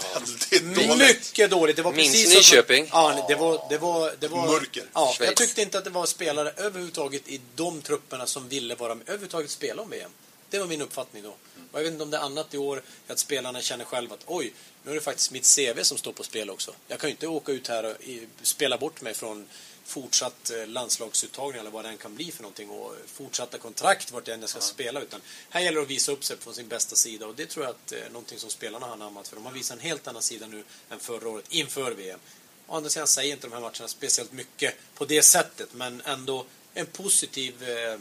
[0.49, 0.99] Det är dåligt.
[0.99, 1.75] Mycket dåligt.
[1.75, 2.87] Det var Minns precis Nyköping?
[2.87, 4.47] Som, ja, det var, det var, det var...
[4.47, 4.83] Mörker.
[4.93, 5.29] Ja, Schweiz.
[5.29, 9.03] jag tyckte inte att det var spelare överhuvudtaget i de trupperna som ville vara med,
[9.09, 10.11] överhuvudtaget spela om VM.
[10.49, 11.29] Det var min uppfattning då.
[11.29, 14.23] Och jag vet inte om det är annat i år, att spelarna känner själva att
[14.25, 16.71] oj, nu är det faktiskt mitt CV som står på spel också.
[16.87, 17.95] Jag kan ju inte åka ut här och
[18.41, 19.47] spela bort mig från
[19.85, 24.27] fortsatt eh, landslagsuttagning eller vad det än kan bli för någonting och fortsatta kontrakt vart
[24.27, 26.67] jag än jag ska spela utan här gäller det att visa upp sig från sin
[26.67, 29.45] bästa sida och det tror jag att eh, någonting som spelarna har anammat för de
[29.45, 32.19] har visat en helt annan sida nu än förra året inför VM.
[32.67, 36.45] Å andra sidan säger inte de här matcherna speciellt mycket på det sättet men ändå
[36.73, 37.99] en positiv eh,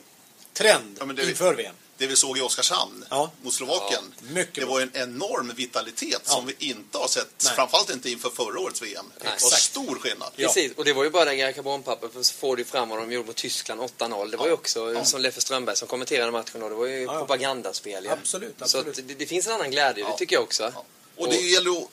[0.60, 1.74] trend Ja, det- inför VM.
[1.96, 3.30] Det vi såg i Oskarshamn Ja.
[3.42, 7.52] mot Slovakien, mycket det var en enorm vitalitet som vi inte har sett, Nej.
[7.54, 9.04] framförallt inte inför förra årets VM.
[9.18, 9.62] Det var Exakt.
[9.62, 10.32] stor skillnad.
[10.36, 10.46] Ja.
[10.48, 13.12] Precis, och det var ju bara den karbonpapper för så får du fram vad de
[13.12, 14.30] gjorde mot Tyskland 8-0.
[14.30, 16.68] Det var ju också som Leffe Strömberg som kommenterade matchen då.
[16.68, 17.18] Det var ju ja.
[17.18, 18.08] propagandaspel.
[18.08, 18.98] Absolut, Så absolut.
[18.98, 20.72] att det, det finns en annan glädje, det tycker jag också.
[20.74, 20.84] Ja.
[21.16, 21.88] Och det gäller att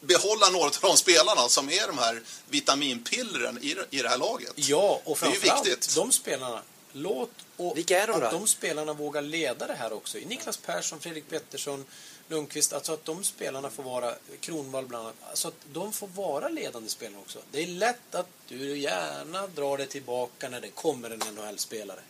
[0.00, 4.18] behålla några av de spelarna som är de här vitaminpillren i, det- i det här
[4.18, 4.52] laget.
[4.56, 5.94] Ja, och Det är ju framförallt viktigt.
[5.94, 6.62] de spelarna.
[6.92, 8.38] Låt och Vilka är de att då?
[8.38, 10.18] de spelarna vågar leda det här också.
[10.18, 11.84] Niklas Persson, Fredrik Pettersson,
[12.28, 12.72] Lundqvist.
[12.72, 15.16] Alltså att de spelarna får vara, Kronwall bland annat.
[15.30, 17.38] Alltså att de får vara ledande spelare också.
[17.50, 22.00] Det är lätt att du gärna drar dig tillbaka när det kommer en NHL-spelare.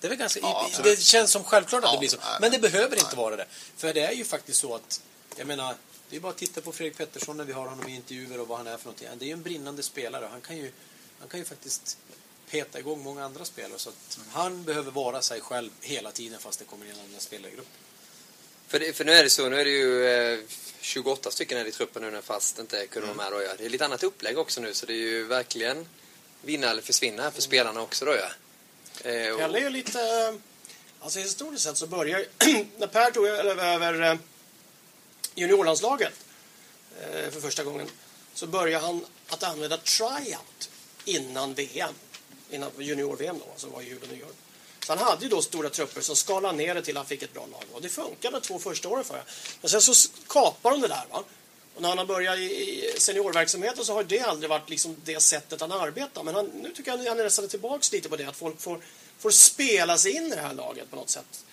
[0.00, 2.18] Det är väl ganska, Ja, det känns som självklart att Ja, det blir så.
[2.40, 3.46] Men det behöver inte vara det.
[3.76, 5.00] För det är ju faktiskt så att,
[5.36, 5.74] jag menar,
[6.10, 8.48] det är bara att titta på Fredrik Pettersson när vi har honom i intervjuer och
[8.48, 9.08] vad han är för någonting.
[9.18, 10.28] Det är ju en brinnande spelare.
[10.30, 10.72] Han kan ju,
[11.20, 11.98] han kan ju faktiskt
[12.52, 13.78] peta igång många andra spelare.
[13.78, 17.52] Så att han behöver vara sig själv hela tiden fast det kommer in andra spelare
[17.52, 17.72] i gruppen.
[18.68, 20.38] För, det, för nu är det så, nu är det ju eh,
[20.80, 23.54] 28 stycken här i truppen nu när fast inte kunde vara med då ja.
[23.58, 25.88] Det är lite annat upplägg också nu så det är ju verkligen
[26.42, 28.30] vinna eller försvinna här för spelarna också då ja.
[29.10, 30.38] Eh, och- Pelle är ju lite...
[31.00, 32.24] Alltså historiskt sett så börjar
[32.78, 34.16] när Per tog över eh,
[35.34, 36.14] juniorlandslaget
[37.00, 37.88] eh, för första gången
[38.34, 40.70] så började han att använda tryout
[41.04, 41.94] innan VM.
[42.52, 44.28] Innan junior-VM då, som var i Huben och nyår.
[44.86, 47.22] Så han hade ju då stora trupper som skalade ner det till att han fick
[47.22, 47.64] ett bra lag.
[47.72, 49.24] Och det funkade de två första åren för jag.
[49.60, 51.04] Men sen så kapade de det där.
[51.10, 51.24] Va?
[51.74, 55.60] Och när han har börjat i seniorverksamheten så har det aldrig varit liksom det sättet
[55.60, 56.22] han arbetar.
[56.22, 58.24] Men han, nu tycker jag han är nästan tillbaka lite på det.
[58.24, 58.80] Att folk får,
[59.18, 61.44] får spela sig in i det här laget på något sätt.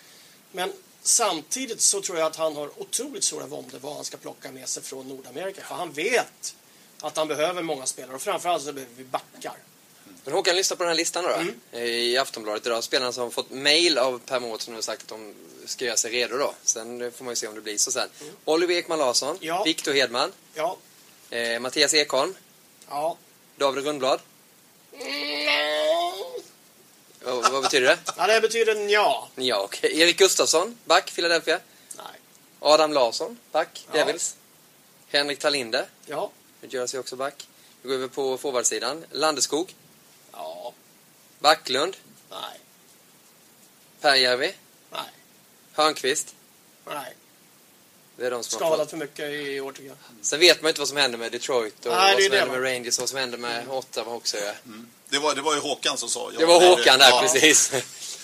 [0.51, 4.51] Men samtidigt så tror jag att han har otroligt stora våndor vad han ska plocka
[4.51, 5.61] med sig från Nordamerika.
[5.61, 6.55] För han vet
[7.01, 9.57] att han behöver många spelare och framförallt så behöver vi backar.
[10.23, 11.29] Men Håkan, lyssna på den här listan då.
[11.29, 11.55] Mm.
[11.73, 12.83] I Aftonbladet idag.
[12.83, 15.97] Spelarna som har fått mail av Per Mårtsson som har sagt att de ska göra
[15.97, 16.53] sig redo då.
[16.63, 18.09] Sen får man ju se om det blir så sen.
[18.45, 19.39] Oliver Ekman Larsson, Mm.
[19.47, 19.63] Ja.
[19.63, 20.77] Viktor Hedman, Ja,
[21.29, 22.35] eh, Mattias Ekholm,
[22.89, 23.17] ja.
[23.57, 24.19] David Rundblad.
[27.25, 27.97] Och, vad betyder det?
[28.17, 29.29] Ja, det betyder ja.
[29.35, 29.99] Ja, okej.
[30.01, 31.59] Erik Gustafsson, back, Philadelphia.
[31.97, 32.05] Nej.
[32.59, 34.05] Adam Larsson, back, Ja.
[34.05, 34.35] Devils.
[35.07, 36.31] Henrik Talinde, Ja.
[36.61, 37.47] Jersey också back.
[37.81, 39.05] Vi går över på forwardsidan.
[39.11, 39.75] Landeskog,
[40.39, 40.73] Ja.
[41.39, 41.97] Backlund,
[42.31, 42.59] Nej.
[44.01, 44.53] Perjärvi,
[44.91, 45.01] Nej.
[45.73, 46.27] Hörnqvist.
[46.87, 47.15] Nej.
[48.17, 48.89] Det är de som har Skadat fått.
[48.89, 49.97] för mycket i år tycker jag.
[50.21, 52.63] Sen vet man inte vad som händer med Detroit och Nej, vad som händer med
[52.73, 54.37] Rangers och vad som händer med Ottawa också.
[54.37, 54.51] Ja.
[55.09, 56.31] Det var, det var ju Håkan som sa.
[56.37, 57.71] Det var Håkan där, Ja, precis.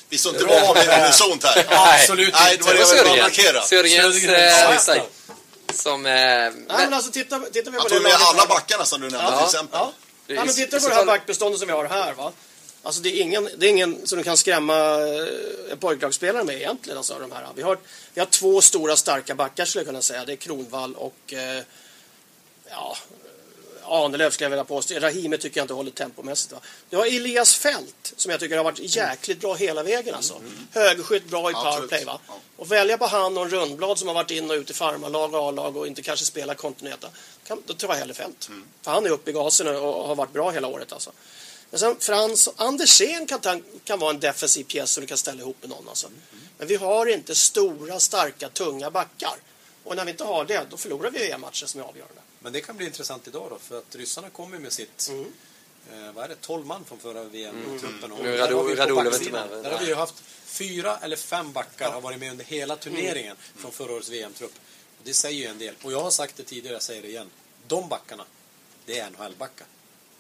[0.10, 1.66] Vi står inte bakom det unisont här.
[1.70, 3.62] Absolut Nej, det var det jag ville markera.
[3.62, 4.98] Södergrens Södergren.
[4.98, 5.04] eh.
[5.74, 6.06] Som...
[6.06, 8.48] Eh, Nej, men, alltså titta, titta vi på Han tog med alla här.
[8.48, 9.38] backarna som du nämnde Ja.
[9.38, 9.80] till exempel.
[9.80, 9.94] Ja.
[10.28, 12.14] Ja, men titta på det här backbeståndet som vi har här.
[12.14, 12.32] Va?
[12.84, 16.56] Alltså det är ingen, det är ingen som du kan skrämma eh, en pojklagsspelare med
[16.56, 16.98] egentligen.
[16.98, 17.48] Alltså, de här.
[17.56, 17.78] Vi, har,
[18.14, 20.26] vi har två stora starka backar skulle jag kunna säga.
[20.26, 21.64] Det är Kronvall och eh,
[22.70, 22.98] ja,
[23.88, 25.00] Ahnelöv skulle jag vilja påstå.
[25.00, 26.54] Rahimi tycker jag inte håller tempomässigt.
[26.54, 26.60] Va?
[26.90, 30.16] Du har Elias Fält som jag tycker har varit jäkligt bra hela vägen.
[30.16, 30.42] Alltså.
[30.72, 32.06] Högerskytt, bra i powerplay.
[32.06, 32.20] Va?
[32.58, 35.34] Och välja på han och en Rundblad som har varit in och ut i farmarlag
[35.34, 37.06] och A-lag och inte kanske spelar kontinuerligt.
[37.66, 38.50] Då tror jag hellre Fält.
[38.82, 40.94] För han är uppe i gasen och har varit bra hela året.
[40.94, 41.12] Alltså.
[41.70, 45.42] Men sen Frans och Andersén kan, kan vara en defensiv pjäs som du kan ställa
[45.42, 45.90] ihop med någon.
[45.90, 46.08] Alltså.
[46.58, 49.36] Men vi har inte stora, starka, tunga backar.
[49.84, 52.22] Och när vi inte har det, då förlorar vi EM-matcher som är avgörande.
[52.46, 55.34] Men det kan bli intressant idag då, för att ryssarna kommer med sitt, Mm.
[56.08, 58.10] eh, vad är det, 12 man från förra VM-truppen.
[58.10, 58.66] På Radulov
[59.04, 59.64] backsidan, inte med.
[59.64, 63.36] Där har vi ju haft fyra eller fem backar har varit med under hela turneringen
[63.38, 63.62] Mm.
[63.62, 64.52] från förra årets VM-trupp.
[64.98, 65.76] Och Det säger ju en del.
[65.84, 67.30] Och jag har sagt det tidigare, jag säger det igen.
[67.68, 68.26] De backarna,
[68.86, 69.68] det är NHL-backar.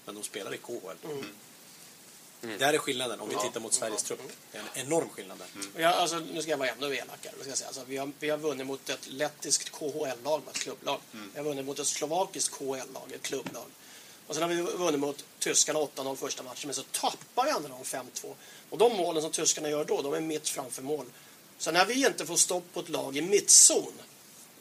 [0.06, 0.98] Men de spelar i KHL.
[1.12, 1.26] Mm.
[2.60, 4.20] Där är skillnaden om vi tittar mot Sveriges trupp.
[4.52, 5.48] Det är en enorm skillnad där.
[5.56, 5.68] Mm.
[5.76, 7.34] Jag, alltså, nu ska jag vara ännu elakare.
[7.40, 7.68] Ska jag säga.
[7.68, 11.00] Alltså, vi, har, vi har vunnit mot ett lettiskt KHL-lag, ett klubblag.
[11.12, 13.66] Vi har vunnit mot ett slovakiskt KHL-lag, ett klubblag.
[14.28, 17.70] Och sen har vi vunnit mot tyskarna 8-0 första matchen, men så tappar vi andra
[17.70, 18.34] gången 5-2.
[18.70, 21.06] Och de målen som tyskarna gör då, de är mitt framför mål.
[21.58, 23.94] Så när vi inte får stopp på ett lag i mittzon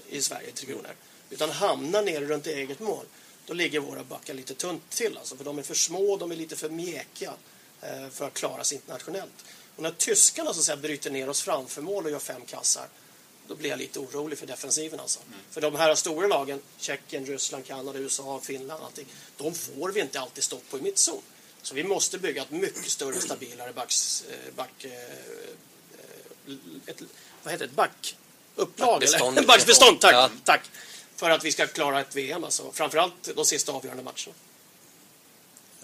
[0.09, 0.90] i Sverige, Tre Kronor,
[1.31, 3.05] utan hamnar nere runt eget mål,
[3.47, 5.18] då ligger våra backar lite tunt till.
[5.18, 7.33] Alltså, för de är för små, de är lite för mjäkiga
[8.12, 9.44] för att klara sig internationellt.
[9.77, 12.88] Och när tyskarna så att säga, bryter ner oss framför mål och gör fem kassar,
[13.49, 15.01] då blir jag lite orolig för defensiven.
[15.01, 15.20] Alltså.
[15.51, 20.20] För de här stora lagen, Tjeckien, Ryssland, Kanada, USA, Finland, allting, de får vi inte
[20.20, 21.23] alltid stopp på i mittzon.
[21.62, 27.03] Så vi måste bygga ett mycket större, stabilare backs, eh, back, eh, eh, ett,
[27.42, 29.01] vad heter det, ett backupplag?
[29.01, 29.38] Backbestånd.
[29.38, 29.49] Eller?
[29.49, 30.31] Backbestånd, tack, Ja.
[30.44, 30.61] tack!
[31.16, 32.73] För att vi ska klara ett VM, alltså.
[32.73, 34.35] framförallt de sista avgörande matcherna.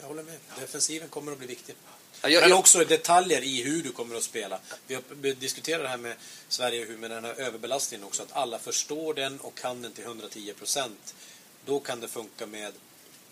[0.01, 0.39] Jag håller med.
[0.61, 1.75] Defensiven kommer att bli viktig.
[2.23, 4.61] Ja, jag- Men jag- också detaljer i hur du kommer att spela.
[4.87, 6.17] Vi har diskuterat det här med
[6.49, 8.23] Sverige hur med den här överbelastningen också.
[8.23, 11.15] Att alla förstår den och kan den till 110 procent.
[11.65, 12.73] Då kan det funka med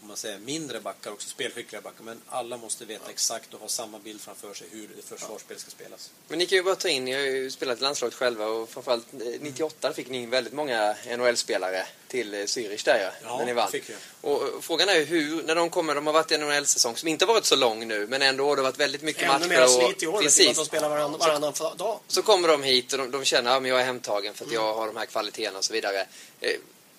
[0.03, 2.05] om man säger mindre backar, också spelskickliga backar.
[2.05, 5.71] Men alla måste veta exakt och ha samma bild framför sig hur det försvarsspel ska
[5.71, 6.11] spelas.
[6.29, 8.69] Men ni kan ju bara ta in, ni har ju spelat i landslaget själva och
[8.69, 13.39] framförallt eh, 98 fick ni in väldigt många NHL-spelare till eh, Zürich där ja, Ja,
[13.39, 13.67] när ni vann.
[13.73, 13.95] det fick vi.
[14.21, 16.97] Och eh, frågan är ju hur, när de kommer, de har varit i en NHL-säsong
[16.97, 19.33] som inte har varit så lång nu, men ändå, det har varit väldigt mycket Ännu
[19.33, 19.49] matcher.
[19.49, 20.23] mer slit i år.
[20.23, 20.49] precis.
[20.51, 22.01] Att de spelar varann, varannan dag.
[22.09, 24.63] Så kommer de hit och de, de känner att jag är hemtagen för att Mm.
[24.65, 26.07] jag har de här kvaliteterna och så vidare.
[26.41, 26.57] Eh,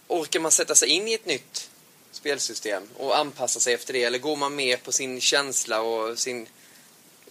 [0.08, 1.70] orkar man sätta sig in i ett nytt
[2.20, 4.04] spelsystem och anpassa sig efter det?
[4.04, 6.48] Eller går man mer på sin känsla och sin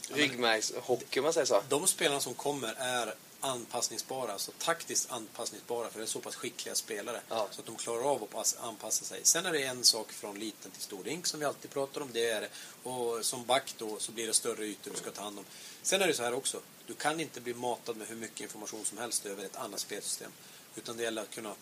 [0.09, 1.62] ryggmärgshockey om man säger så?
[1.68, 6.74] De spelarna som kommer är anpassningsbara, alltså taktiskt anpassningsbara för det är så pass skickliga
[6.74, 7.48] spelare Ja.
[7.51, 9.20] så att de klarar av att pass, anpassa sig.
[9.22, 12.09] Sen är det en sak från liten till stor rink som vi alltid pratar om,
[12.12, 12.48] det är.
[12.83, 15.44] Och som back då så blir det större ytor du ska ta hand om.
[15.83, 18.85] Sen är det så här också, du kan inte bli matad med hur mycket information
[18.85, 20.31] som helst över ett annat spelsystem.
[20.77, 21.55] Utan det gäller att kunna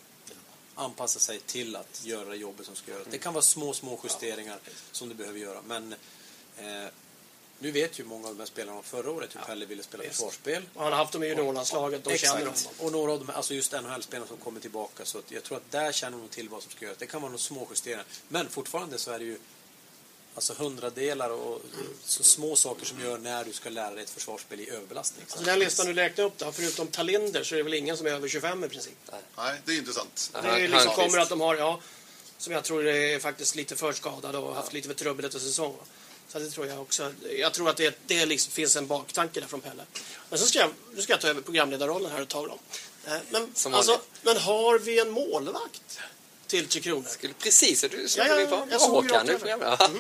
[0.77, 3.07] anpassa sig till att göra det jobbet som ska göras.
[3.11, 4.59] Det kan vara små, små justeringar
[4.93, 5.59] som du behöver göra.
[5.67, 5.93] Men
[6.59, 6.89] eh,
[7.59, 10.63] nu vet ju många av de här spelarna förra året hur Pelle ville spela försvarsspel.
[10.75, 12.05] Och han har haft dem i juniorlandslaget.
[12.05, 12.49] De känner dem.
[12.49, 12.81] Exakt.
[12.81, 15.05] Och några av dem, alltså just NHL-spelarna som kommer tillbaka.
[15.05, 16.99] Så att jag tror att där känner de till vad som ska göras.
[16.99, 18.05] Det kan vara några små justeringar.
[18.29, 19.39] Men fortfarande så är det ju
[20.37, 21.63] alltså hundradelar och
[22.05, 25.27] så små saker som gör när du ska lära dig ett försvarsspel i överbelastning.
[25.31, 28.07] Alltså den listan du räknade upp då, förutom Talinder så är det väl ingen som
[28.07, 28.95] är över 25 i princip.
[29.37, 30.31] Nej, det är intressant.
[30.43, 31.81] Det är liksom kommer att de har, ja,
[32.39, 35.77] som jag tror är faktiskt lite för skadade och haft lite för trubbigt efter säsong.
[36.29, 37.13] Så det tror jag också.
[37.39, 39.83] Jag tror att det, det liksom finns en baktanke där från Pelle.
[40.31, 42.59] Men så ska jag, nu ska jag ta över programledarrollen här ett tag då.
[43.11, 45.99] Eh, Men, alltså, men har vi en målvakt
[46.47, 47.09] till Tre Kronor?
[47.09, 48.67] Skulle precis, du Ja, skulle ja, vi på.
[48.71, 49.91] jag såg Håkan, du ja.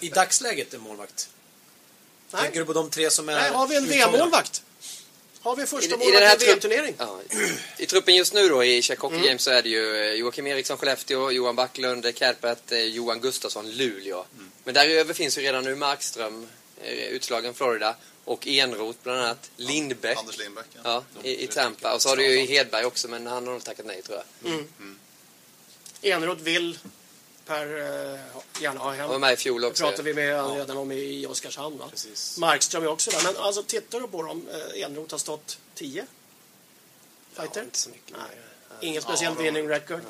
[0.00, 1.28] I dagsläget en målvakt.
[2.30, 2.58] Tänker Nej.
[2.58, 3.34] du på de tre som är...
[3.34, 3.86] Nej, har vi en?
[3.86, 4.62] VM-målvakt?
[5.40, 6.94] Har vi första målvakt i trupp, VM-turnering?
[6.98, 7.20] ja,
[7.78, 9.26] i, I truppen just nu då i Czech Hockey Mm.
[9.28, 13.70] Games så är det ju eh, Joakim Eriksson, Skellefteå, Johan Backlund, Kärpät, eh, Johan Gustafsson,
[13.70, 14.24] Luleå.
[14.34, 14.50] Mm.
[14.64, 16.46] Men däröver finns ju redan nu Markström,
[16.82, 20.18] eh, utslagen Florida, och Enroth bland annat, Lindbäck.
[20.18, 20.66] Anders Lindbäck.
[20.82, 21.04] Ja.
[21.14, 21.94] Ja, i, i Tampa.
[21.94, 24.64] Och så har du ju Hedberg också, men han har nog tackat nej tror jag.
[26.10, 26.78] Eneroth vill
[27.46, 27.66] Per
[28.14, 28.20] eh,
[28.62, 29.00] gärna ha hem.
[29.00, 29.82] Han var med i fjol Det också.
[29.82, 31.78] pratade vi med han redan om i Oskarshamn.
[31.78, 31.88] Va?
[31.90, 32.38] Precis.
[32.38, 33.22] Markström är också där.
[33.24, 36.06] Men alltså tittar du på dem, eh, Eneroth har stått 10
[37.32, 37.62] fighter.
[37.62, 38.36] inte så mycket Nej.
[38.80, 40.00] Ingen speciell winning record.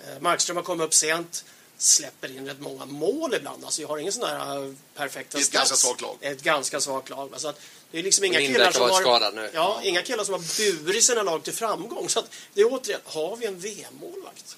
[0.00, 1.44] Eh, Markström har kommit upp sent.
[1.78, 3.64] Släpper in rätt många mål ibland.
[3.64, 5.70] Alltså jag har ingen sån här perfekta Det är ett stats.
[5.70, 6.16] ganska svagt lag.
[6.20, 7.30] Ett ganska svagt lag.
[7.30, 7.38] va.
[7.38, 7.60] Så att
[7.90, 9.00] det är liksom inga Lindbäck killar som har...
[9.00, 9.50] skadad nu.
[9.54, 12.08] Ja, inga killar som har burit sina lag till framgång.
[12.08, 14.56] Så att det är återigen, har vi en VM-målvakt?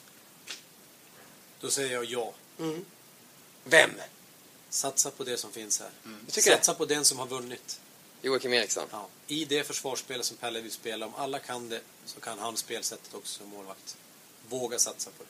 [1.61, 2.33] Då säger jag ja.
[3.65, 3.91] Vem?
[4.71, 5.91] Satsa på det som finns här.
[6.31, 7.81] tycker Satsa på den som har vunnit.
[8.23, 8.89] Joakim Eriksson.
[8.91, 9.09] Ja.
[9.27, 13.15] I det försvarsspelet som Pelle vill spela, om alla kan det, så kan han spelsättet
[13.15, 13.97] också som målvakt.
[14.49, 15.29] Våga satsa på det.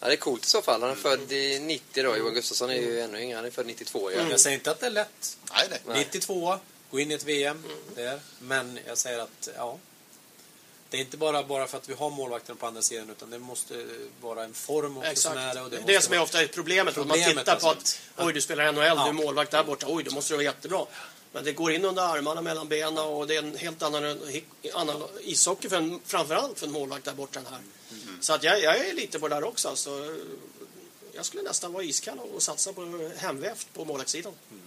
[0.00, 0.82] Ja, det är coolt i så fall.
[0.82, 2.16] Han är född i 90 då.
[2.16, 3.36] Johan Gustafsson är ju ännu yngre.
[3.36, 4.12] Han är född 92.
[4.12, 4.28] Ja.
[4.30, 5.38] Jag säger inte att det är lätt.
[5.52, 5.98] Nej, nej.
[5.98, 6.58] 92,
[6.90, 8.20] gå in i ett VM där.
[8.38, 9.78] Men jag säger att, ja.
[10.94, 13.38] Det är inte bara, bara för att vi har målvakten på andra sidan utan det
[13.38, 13.86] måste
[14.20, 15.60] vara en form också som är det.
[15.60, 16.98] Och det det, som är ofta är problemet.
[16.98, 17.98] Att man Problemet, tittar på alltså.
[18.16, 19.08] att oj, du spelar NHL, du Ja.
[19.08, 19.86] är målvakt där borta.
[19.88, 20.86] Oj, då måste du vara jättebra.
[21.32, 24.18] Men det går in under armarna, mellan benen och det är en helt annan,
[24.74, 27.60] annan ishockey för en, framförallt för en målvakt där borta än här.
[27.90, 28.18] Mm.
[28.20, 29.68] Så att jag, jag är lite på det där också.
[29.68, 30.16] Alltså,
[31.12, 34.32] jag skulle nästan vara iskall och satsa på hemvävt på målvaktssidan.
[34.48, 34.58] Fjol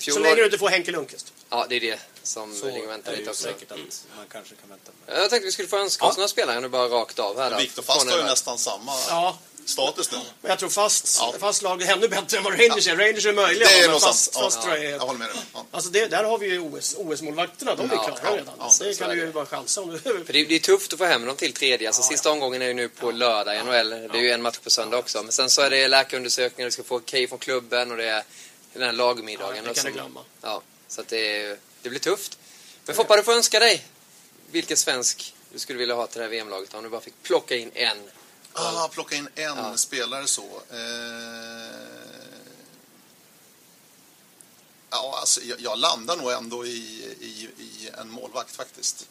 [0.00, 1.32] Så länge du inte får Henke Lundqvist.
[1.50, 3.42] Ja, det är det som Så ligger och väntar lite också.
[3.42, 3.78] säkert att
[4.16, 5.18] man kanske kan vänta med.
[5.22, 7.58] Jag tänkte vi skulle få önska oss några spelare nu bara rakt av här.
[7.58, 10.18] Viktor Fast har ju nästan samma Ja, status nu.
[10.40, 11.34] men jag tror fast, Ja.
[11.40, 12.96] fast lag är ännu bättre än vad Rangers är.
[12.96, 15.28] Rangers är möjliga, Det är men fast, fast Ja, tror jag är jag håller med
[15.28, 15.36] dig.
[15.54, 15.64] Ja.
[15.70, 18.54] Alltså det, där har vi ju OS, OS-målvakterna, de är Ja, klara ja, redan.
[18.58, 19.98] ja, det så kan är du ju bara chansa om.
[19.98, 21.88] För det, det är tufft att få hem dem till tredje.
[21.88, 23.90] Alltså, sista omgången är ju nu på lördag i NHL.
[23.90, 25.22] Det är ju en match på söndag också.
[25.22, 28.22] Men sen så är det läkarundersökningar, du ska få okej från klubben och det är
[28.74, 29.56] den här lagmiddagen.
[29.56, 30.24] Ja, det och kan du som- glömma.
[30.40, 32.38] Ja, så att det, det blir tufft.
[32.86, 33.84] Men Foppa, du får önska dig
[34.50, 37.56] vilken svensk du skulle vilja ha till det här VM-laget om du bara fick plocka
[37.56, 38.10] in en.
[38.52, 39.76] Ah, plocka in en Ja.
[39.76, 40.62] spelare så.
[40.70, 40.78] Eh...
[44.90, 46.70] Ja, alltså, jag, jag landar nog ändå i,
[47.20, 49.08] i, i en målvakt faktiskt.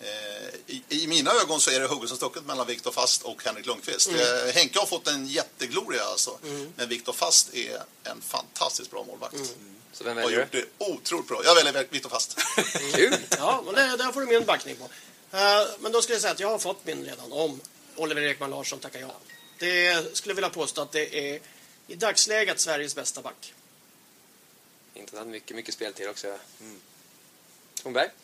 [0.00, 3.44] Eh, i, I mina ögon så är det hugget som stucket mellan Viktor Fast och
[3.44, 4.08] Henrik Lundqvist.
[4.08, 6.38] Eh, Henke har fått en jättegloria alltså.
[6.76, 9.54] Men Viktor Fast är en fantastiskt bra målvakt.
[9.92, 11.40] Så vem Har väljer gjort det otroligt bra.
[11.44, 12.38] Jag väljer Viktor Fast.
[12.56, 12.62] du?
[12.92, 13.16] Kul!
[13.30, 14.84] Ja, men det, där får du min backning på.
[15.36, 17.60] Eh, men då skulle jag säga att jag har fått min redan om
[17.96, 19.14] Oliver Ekman Larsson tackar ja.
[19.58, 21.40] Det skulle jag vilja påstå att det är
[21.86, 23.54] i dagsläget Sveriges bästa back.
[24.94, 25.28] Intressant.
[25.28, 26.38] Mycket, mycket speltid också.
[26.60, 26.80] Mm.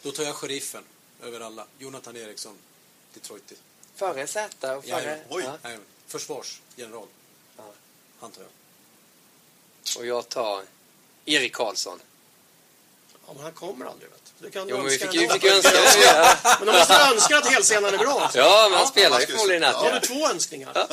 [0.02, 0.84] Då tar jag sheriffen
[1.22, 1.66] över alla.
[1.78, 2.58] Jonathan Eriksson,
[3.14, 3.52] Detroit.
[3.96, 4.90] Före Z och före...
[5.00, 5.24] Jajamän.
[5.28, 5.44] Oj.
[5.62, 5.70] Ja.
[6.06, 7.06] Försvarsgeneral.
[7.56, 7.64] Ja.
[8.20, 8.50] Han tar jag.
[9.98, 10.62] Och jag tar
[11.24, 12.00] Erik Karlsson.
[13.26, 14.44] Ja, men han kommer aldrig, vet du.
[14.46, 15.32] Du kan Jo, men vi fick dag.
[15.32, 16.36] fick önska det.
[16.58, 18.20] Men då måste du önska att helscenen är bra.
[18.20, 18.38] Alltså.
[18.38, 19.72] Ja, men han spelar ju förmodligen natt.
[19.74, 20.72] Då har du två önskningar.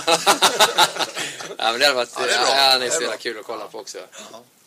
[1.57, 2.09] Ja, men det hade varit...
[2.15, 2.55] Ja, det är bra.
[2.55, 3.17] Ja, han är Det är så jävla bra.
[3.17, 3.97] kul att kolla på också.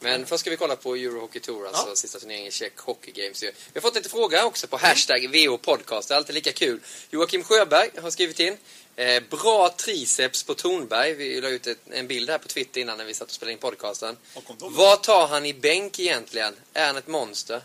[0.02, 3.42] Men först ska vi kolla på Eurohockey Tour, alltså sista turneringen i Czech Hockey Games.
[3.42, 6.08] Vi har fått lite frågor också på hashtag VO Podcast.
[6.08, 6.80] Det är alltid lika kul.
[7.10, 8.56] Joakim Sjöberg har skrivit in.
[8.96, 11.12] Eh, bra triceps på Tornberg.
[11.14, 13.52] Vi la ut ett, en bild här på Twitter innan när vi satt och spelade
[13.52, 14.16] in podcasten.
[14.58, 16.54] Vad tar han i bänk egentligen?
[16.72, 17.62] Är han ett monster?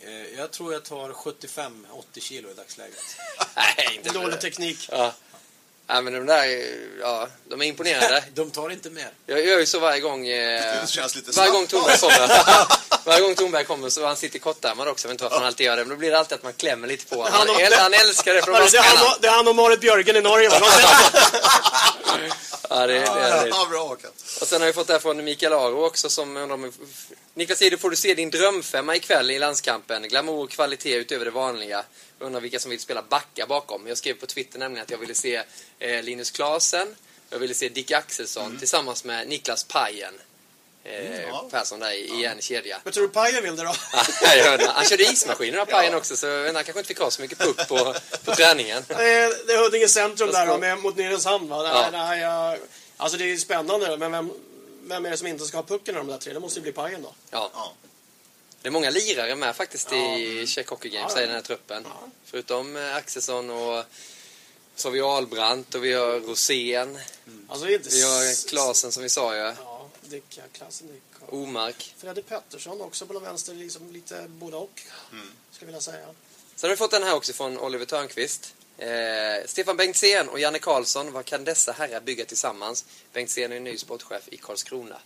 [0.00, 1.74] Eh, Jag tror jag tar 75-80
[2.20, 2.98] kilo i dagsläget.
[3.56, 4.10] Nej, inte.
[4.12, 4.88] Dålig teknik.
[4.92, 5.14] Ja.
[5.94, 6.64] Ja, men de där,
[7.00, 8.24] ja, de är imponerande.
[8.34, 9.08] De tar inte mer.
[9.26, 10.26] Jag gör ju så varje gång...
[10.28, 12.00] Eh, Det känns lite varje gång snabbt.
[12.00, 12.76] Tornberg kommer.
[13.04, 15.04] varje gång Tornberg kommer så han sitter kortärmad också.
[15.04, 15.82] Jag vet inte varför han alltid gör det.
[15.84, 17.32] Men då blir det alltid att man klämmer lite på honom.
[17.32, 19.56] Han, Han- äl- han älskar det att Det är han, och- det är han och
[19.56, 20.50] Marit Björgen i Norge.
[22.70, 24.10] Ja, det, det, det, Ja, bra Håkan.
[24.40, 26.72] Och sen har vi fått det här från Mikael Aro också som undrar om...
[27.34, 30.02] Niklas Idre, får du se din drömfemma ikväll i landskampen?
[30.02, 31.84] Glamour och kvalitet utöver det vanliga.
[32.18, 33.86] Undrar vilka som vill spela backa bakom.
[33.86, 35.42] Jag skrev på Twitter nämligen att jag ville se
[35.78, 36.96] eh, Linus Klasen.
[37.30, 40.14] Jag ville se Dick Axelsson tillsammans med Niklas Pajen.
[40.84, 41.48] Eh, ja.
[41.50, 42.80] Persson där i, i en kedja.
[42.84, 43.74] Men tror du Pajen vill det då?
[44.22, 47.38] Ja, han körde ismaskinen av Pajen också så han kanske inte fick ha så mycket
[47.38, 48.84] puck på, på träningen.
[48.88, 51.48] Det är det är Huddinge centrum där då, med, mot Nynäshamn.
[51.48, 51.62] Va?
[51.62, 51.90] Det, Ja.
[52.04, 52.58] här, jag,
[52.96, 54.32] alltså det är ju spännande, men vem,
[54.82, 56.32] vem är det som inte ska ha pucken i de där tre?
[56.32, 57.14] Det måste ju bli Pajen då.
[57.30, 57.50] Ja.
[57.54, 57.72] Ja.
[58.62, 61.82] Det är många lirare med faktiskt i Czech Hockey Games Ja, i den här truppen.
[61.88, 62.08] Ja.
[62.24, 63.84] Förutom eh, Axelsson och
[64.76, 66.98] så har vi Ahlbrandt och vi har Rosén.
[67.48, 67.88] Alltså det är inte...
[67.88, 69.40] Vi har Klasen som vi sa ju.
[69.40, 69.54] Ja,
[70.10, 71.02] Dick, ja, klassen Dick.
[71.28, 71.94] och- Omark.
[71.98, 74.80] Freddy Pettersson också på den vänster, liksom lite både och.
[75.10, 75.26] Skulle
[75.60, 76.06] jag vilja säga.
[76.56, 78.54] Sen har vi fått den här också från Oliver Törnqvist.
[78.78, 82.84] Eh, Stefan Bengtzén och Janne Karlsson, vad kan dessa herrar bygga tillsammans?
[83.12, 85.00] Bengtzén är ny sportchef i Karlskrona.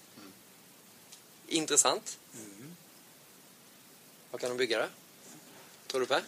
[1.46, 2.18] Intressant.
[4.30, 4.86] Vad kan de bygga då?
[5.86, 6.22] Tror du Per?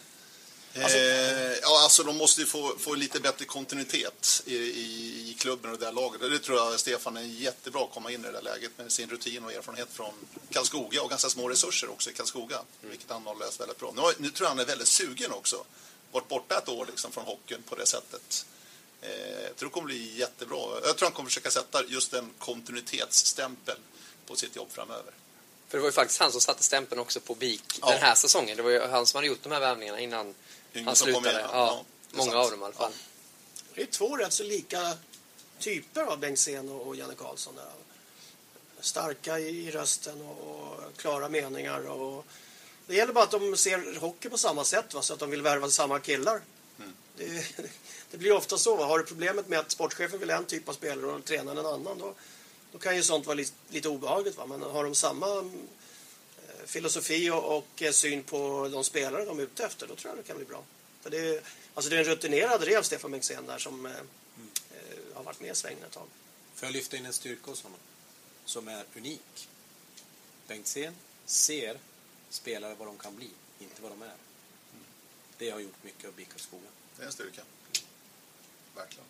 [0.81, 5.71] Eh, ja, alltså de måste ju få, få lite bättre kontinuitet i, i, i klubben
[5.71, 6.21] och det där laget.
[6.21, 9.09] Det tror jag Stefan är jättebra att komma in i det där läget med sin
[9.09, 10.13] rutin och erfarenhet från
[10.51, 13.93] Karlskoga och ganska små resurser också i Karlskoga, vilket han har löst väldigt bra.
[13.95, 15.65] Nu, nu tror jag han är väldigt sugen också.
[16.11, 18.45] Varit borta ett år liksom från hockeyn på det sättet.
[19.01, 19.09] Eh,
[19.43, 20.57] jag tror det kommer bli jättebra.
[20.85, 23.77] Jag tror han kommer försöka sätta just en kontinuitetsstämpel
[24.27, 25.13] på sitt jobb framöver.
[25.67, 27.89] För det var ju faktiskt han som satte stämpeln också på BIK Ja.
[27.91, 28.57] den här säsongen.
[28.57, 30.35] Det var ju han som hade gjort de här värvningarna innan
[30.85, 31.43] Han som kom slutade.
[31.43, 31.85] in, ja, ja.
[32.11, 32.45] Många sant.
[32.45, 32.91] av dem i alla fall.
[33.75, 34.97] Det är två rätt så lika
[35.59, 37.55] typer av Bengtzén och Janne Karlsson.
[37.55, 37.65] Där.
[38.79, 41.89] Starka i rösten och, klara meningar.
[41.89, 42.25] Och
[42.87, 45.01] det gäller bara att de ser hockey på samma sätt, va?
[45.01, 46.41] så att de vill värva samma killar.
[47.17, 47.45] Det,
[48.11, 48.75] det blir ofta så.
[48.75, 48.85] Va?
[48.85, 51.97] Har du problemet med att sportchefen vill en typ av spelare och tränaren en annan,
[51.97, 52.13] då,
[52.71, 54.37] då kan ju sånt vara lite, lite obehagligt.
[54.37, 54.45] Va?
[54.45, 55.51] Men har de samma
[56.67, 60.23] filosofi och, och eh, syn på de spelare de är ute efter, då tror jag
[60.23, 60.63] det kan bli bra.
[61.01, 61.41] För det, är-
[61.73, 63.97] alltså det är en rutinerad rev, Stefan Bengtzén, där som eh, eh,
[65.15, 66.07] har varit med i svängen ett tag.
[66.55, 67.79] Får jag lyfta in en styrka hos honom?
[68.45, 69.47] Som är unik.
[70.47, 70.93] Bengtzén
[71.25, 71.77] ser
[72.29, 74.13] spelare vad de kan bli, inte vad de är.
[75.37, 76.67] Det har gjort mycket av BIK Karlskoga.
[76.97, 77.41] Det är en styrka.
[78.75, 79.05] Verkligen.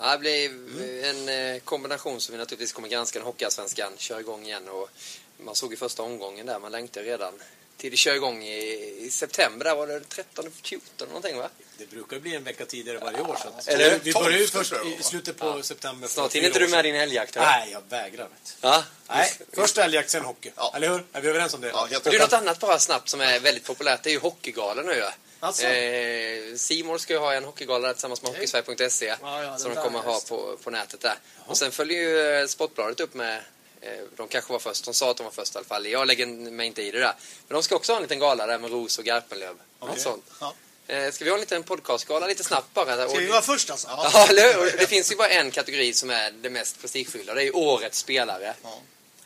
[0.00, 4.44] Ja, det blir en eh, kombination som vi naturligtvis kommer granska när Hockeyallsvenskan kör igång
[4.46, 4.68] igen.
[4.68, 4.90] Och
[5.38, 7.34] man såg ju första omgången där, man längtar redan
[7.76, 9.64] till det kör igång i, i september.
[9.64, 11.48] Där var det 13, 14 någonting va?
[11.78, 13.38] Det brukar bli en vecka tidigare varje år.
[13.42, 16.08] Så att Eller- vi börjar ju först i slutet på september.
[16.08, 17.46] för Snart hinner inte du med din älgjakt eller?
[17.46, 18.28] Nej, jag vägrar.
[18.60, 18.84] Ja?
[19.08, 20.50] Nej, först älgjakt, sen hockey.
[20.56, 20.72] Ja.
[20.76, 21.04] Eller hur?
[21.12, 21.68] Är vi överens om det?
[21.68, 24.02] Ja, Det är något annat bara snabbt som är väldigt populärt.
[24.02, 24.92] Det är ju Hockeygalan nu.
[24.94, 25.12] Ja.
[25.40, 25.66] Alltså?
[25.66, 30.02] Eh, Simor ska ju ha en hockeygala tillsammans med Hockeysverige.se Ja, ja, som de kommer
[30.02, 31.14] där, ha på, på nätet där.
[31.46, 33.36] Och sen följer ju eh, Sportbladet upp med
[33.80, 35.86] eh, de kanske var först, de sa att de var först i alla fall.
[35.86, 37.14] Jag lägger mig inte i det där.
[37.48, 39.54] Men de ska också ha en liten gala där med Ros och Garpenlöv.
[39.80, 40.02] Något Okej.
[40.02, 40.24] sånt.
[40.40, 40.54] Ja.
[40.86, 43.08] Eh, ska vi ha en liten podcastgala lite snabbt bara?
[43.08, 43.88] Ska vi vara först alltså?
[43.88, 44.58] Ja, eller hur?
[44.60, 47.34] Och Det finns ju bara en kategori som är det mest prestigefyllda.
[47.34, 48.54] Det är ju årets spelare.
[48.62, 48.80] Ja.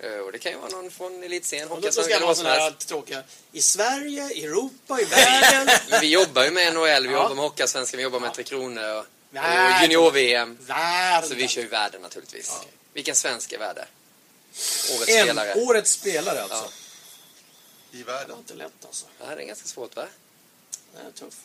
[0.04, 2.20] Eh, Och det kan ju vara någon från elitserien, Och då ska Hockeyallsvenskan det eller
[2.20, 2.88] vara vad som sådana här helst.
[2.88, 3.22] tråkiga...
[3.52, 5.78] I Sverige, i Europa, i världen.
[5.90, 7.22] Men vi jobbar ju med NHL, vi Ja.
[7.22, 10.58] jobbar med Hockeyallsvenskan, vi jobbar med Tre Kronor och, och junior-VM.
[10.60, 11.28] världen.
[11.28, 12.52] Så vi kör ju världen naturligtvis.
[12.92, 13.86] Vilken svensk är värde?
[14.96, 15.54] Årets En spelare.
[15.54, 16.56] årets spelare alltså.
[16.64, 16.70] Ja.
[17.92, 18.38] I Det var världen.
[18.38, 19.06] inte lätt alltså.
[19.20, 20.06] Ja, det är ganska svårt va?
[20.94, 21.38] Det är tufft.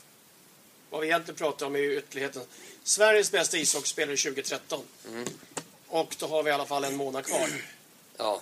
[0.90, 2.42] Vad vi egentligen pratar om är ju ytterligheten.
[2.84, 4.84] Sveriges bästa ishockeyspelare 2013.
[5.88, 7.50] Och då har vi i alla fall en månad kvar.
[8.20, 8.42] Ja.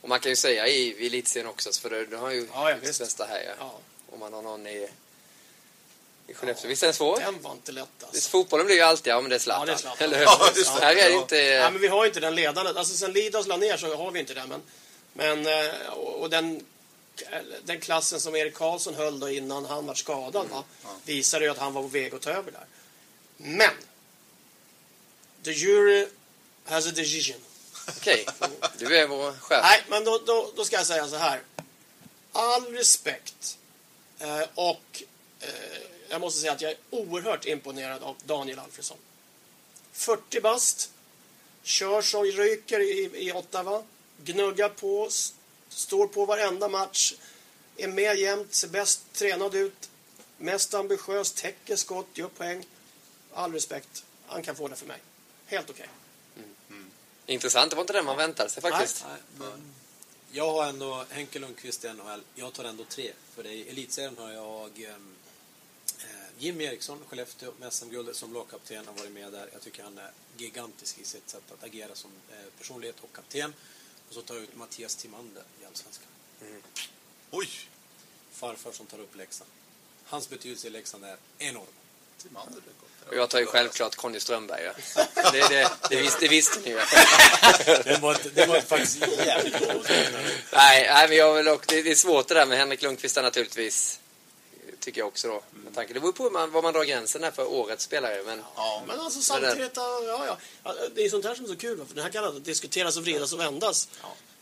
[0.00, 2.76] Och man kan ju säga i elitserien också, för du, du har ju Ja, ja,
[2.82, 2.98] visst.
[3.00, 3.52] bästa här ja.
[3.58, 3.78] Ja.
[4.12, 4.88] Om man har någon i,
[6.26, 6.68] i Skellefteå.
[6.68, 7.20] Visst är den svår?
[7.20, 8.08] Den var inte lätt alltså.
[8.12, 9.66] Visst, Fotbollen blir ju alltid, ja men det är Zlatan.
[9.68, 10.04] Ja, det är Zlatan.
[10.04, 10.24] Eller hur?
[10.24, 10.68] Ja, det.
[10.68, 11.20] Här är det Ja.
[11.20, 11.36] inte...
[11.36, 12.72] Ja, men vi har ju inte den ledande.
[12.78, 14.48] Alltså sen Lidas la ner så har vi inte den.
[14.48, 14.62] Men,
[15.12, 16.64] men eh, och den,
[17.64, 20.64] den klassen som Erik Karlsson höll då innan han var skadad va,
[21.04, 22.66] visade ju att han var på väg att ta över där.
[23.36, 23.74] Men
[25.44, 26.06] the jury
[26.64, 27.40] has a decision.
[27.88, 28.26] Okej,
[28.78, 29.60] du är vår chef.
[29.62, 31.42] Nej, men då, då, då ska jag säga så här.
[32.32, 33.58] All respekt
[34.18, 35.02] eh, och
[35.40, 35.48] eh,
[36.08, 38.96] jag måste säga att jag är oerhört imponerad av Daniel Alfredsson.
[39.92, 40.90] 40 bast,
[41.62, 43.82] kör som ryker i, i Ottawa,
[44.24, 45.08] gnuggar på,
[45.68, 47.14] står på varenda match,
[47.76, 49.90] är med jämt, ser bäst tränad ut,
[50.36, 52.66] mest ambitiös, täcker skott, gör poäng.
[53.34, 54.04] All respekt.
[54.26, 54.98] Han kan få det för mig.
[55.46, 55.88] Helt okej.
[57.26, 59.04] Intressant, det var inte den man väntade sig faktiskt.
[59.08, 59.74] Nej, men
[60.32, 62.22] jag har ändå Henke Lundqvist i NHL.
[62.34, 63.12] Jag tar ändå tre.
[63.34, 65.14] För det i elitserien har jag ehm,
[65.98, 66.04] eh,
[66.38, 68.86] Jimmy Eriksson, Skellefteå, med SM-guldet som lagkapten.
[68.86, 69.48] har varit med där.
[69.52, 73.54] Jag tycker han är gigantisk i sitt sätt att agera som eh, personlighet och kapten.
[74.08, 76.08] Och så tar jag ut Mattias Timander i Allsvenskan.
[77.30, 77.48] Oj!
[78.32, 79.50] Farfar som tar upp Leksand.
[80.04, 81.66] Hans betydelse i Leksand är enorm.
[82.22, 83.10] Det.
[83.10, 84.62] Och jag tar ju självklart Conny Strömberg.
[84.64, 85.04] Ja.
[85.32, 86.76] Det, det, det, visste, det visste ni ju.
[87.84, 89.74] Det var, det var faktiskt jävligt bra.
[90.52, 93.16] Nej, nej men jag vill också, det, det är svårt det där med Henrik Lundqvist
[93.16, 94.00] naturligtvis.
[94.80, 95.42] Tycker jag också då.
[95.50, 98.22] Med tanke, det beror på man, var man drar gränsen här för årets spelare.
[98.26, 100.74] Men Ja, Men alltså samtidigt, ja, ja, ja.
[100.94, 101.84] Det är sånt här som är så kul.
[101.88, 103.88] För den här kan alltså diskuteras och vridas och vändas.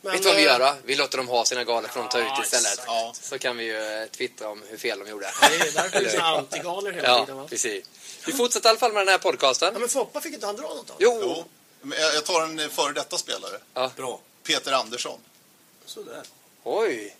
[0.09, 0.74] Men, vet du vad vi eh, gör då?
[0.84, 2.80] Vi låter dem ha sina galor för de tar Ja, ut istället.
[2.86, 3.12] Ja.
[3.20, 5.30] Så kan vi ju eh, twittra om hur fel de gjorde.
[5.40, 7.36] Det är därför det är såna antigaler hela tiden.
[7.36, 7.48] Ja, Va?
[7.48, 7.84] precis.
[8.26, 9.70] Vi fortsätter i alla fall med den här podcasten.
[9.72, 10.94] Ja, men Foppa fick inte han dra något då?
[10.98, 11.18] Jo!
[11.22, 11.44] Jo,
[11.82, 13.59] men jag jag tar en eh, före detta spelare.
[13.96, 14.20] Bra.
[14.42, 15.20] Peter Andersson.
[15.84, 16.22] Sådär.
[16.64, 17.16] Oj!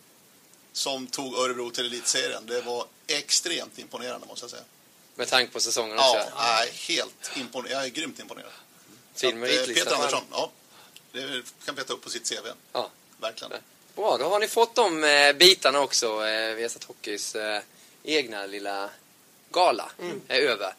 [0.73, 2.47] Som tog Örebro till elitserien.
[2.47, 4.63] Det var extremt imponerande måste jag säga.
[5.15, 6.17] Med tanke på säsongen också.
[6.17, 7.77] Ja, nej, helt imponerad.
[7.77, 8.51] Jag är grymt imponerad.
[9.15, 9.71] Fin Så att, meritlista.
[9.73, 10.51] eh, Peter Andersson, ja.
[11.13, 12.47] Det kan Peter upp på sitt CV.
[12.73, 12.91] Ja.
[13.21, 13.53] Verkligen.
[13.97, 16.27] Bra, då har ni fått de eh, bitarna också.
[16.27, 17.63] Eh, Hockeys eh,
[18.03, 18.91] egna lilla
[19.51, 19.91] gala
[20.29, 20.75] är över.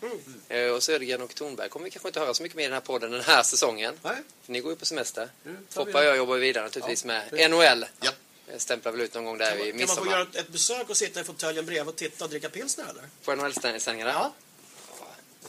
[0.50, 2.74] Eh, och Södergren och Thornberg kommer vi kanske inte höra så mycket mer i den
[2.74, 4.00] här podden den här säsongen.
[4.04, 4.16] Nej.
[4.46, 5.30] För ni går ju på semester.
[5.70, 7.86] Foppa och jag jobbar ju vidare naturligtvis med NHL.
[8.02, 8.12] Ja.
[8.52, 10.12] Jag stämplar väl ut någon gång där vid Kan man få midsommar.
[10.12, 13.04] göra ett- ett besök och sitta i fåtöljen bredvid och titta och dricka pilsner eller?
[13.26, 14.12] På NHL-sändningarna?
[14.12, 14.34] Ja,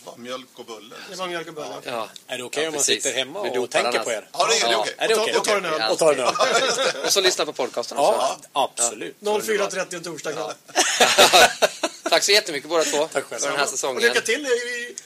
[0.04, 0.94] Bara Mjölk och bulle.
[1.10, 1.68] det var mjölk och bulle.
[1.84, 2.08] Ja.
[2.26, 4.28] Är det okej Ja, om man sitter hemma och dotar tänker på er?
[4.32, 4.78] Ja, det är, det är Ja.
[4.78, 4.94] okej.
[4.98, 5.90] Är det Och och en öl.
[5.92, 6.34] Och tar en öl?
[7.06, 8.12] Och så lyssna på podcasten också.
[8.20, 9.16] Ja, absolut.
[9.20, 10.44] 04.30 en torsdag kväll.
[12.10, 13.40] Tack så jättemycket båda två Tack själv.
[13.40, 14.02] för den här Och säsongen.
[14.02, 14.46] lycka till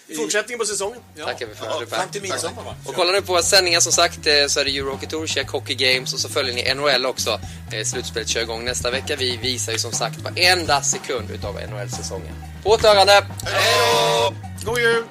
[0.09, 1.01] i, fortsättningen på säsongen.
[1.25, 1.67] Tackar vi för.
[1.67, 2.75] Ja, fram till midsommar va?
[2.87, 5.27] Och kolla nu på våra sändningar som sagt eh, så är det Euro Hockey Tour,
[5.27, 7.41] Check Hockey Games och så följer ni NHL också.
[7.73, 9.17] Eh, Slutspelet kör igång nästa vecka.
[9.17, 12.35] Vi visar ju som sagt varenda sekund utav NHL-säsongen.
[12.63, 13.13] På återhörande!
[13.45, 14.35] Hej då!
[14.65, 15.09] God jul!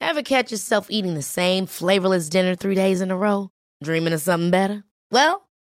[0.00, 3.50] Ever catch yourself eating the same flavorless dinner three days in a row?
[3.82, 4.84] Dreaming of something better?
[5.10, 5.43] Well,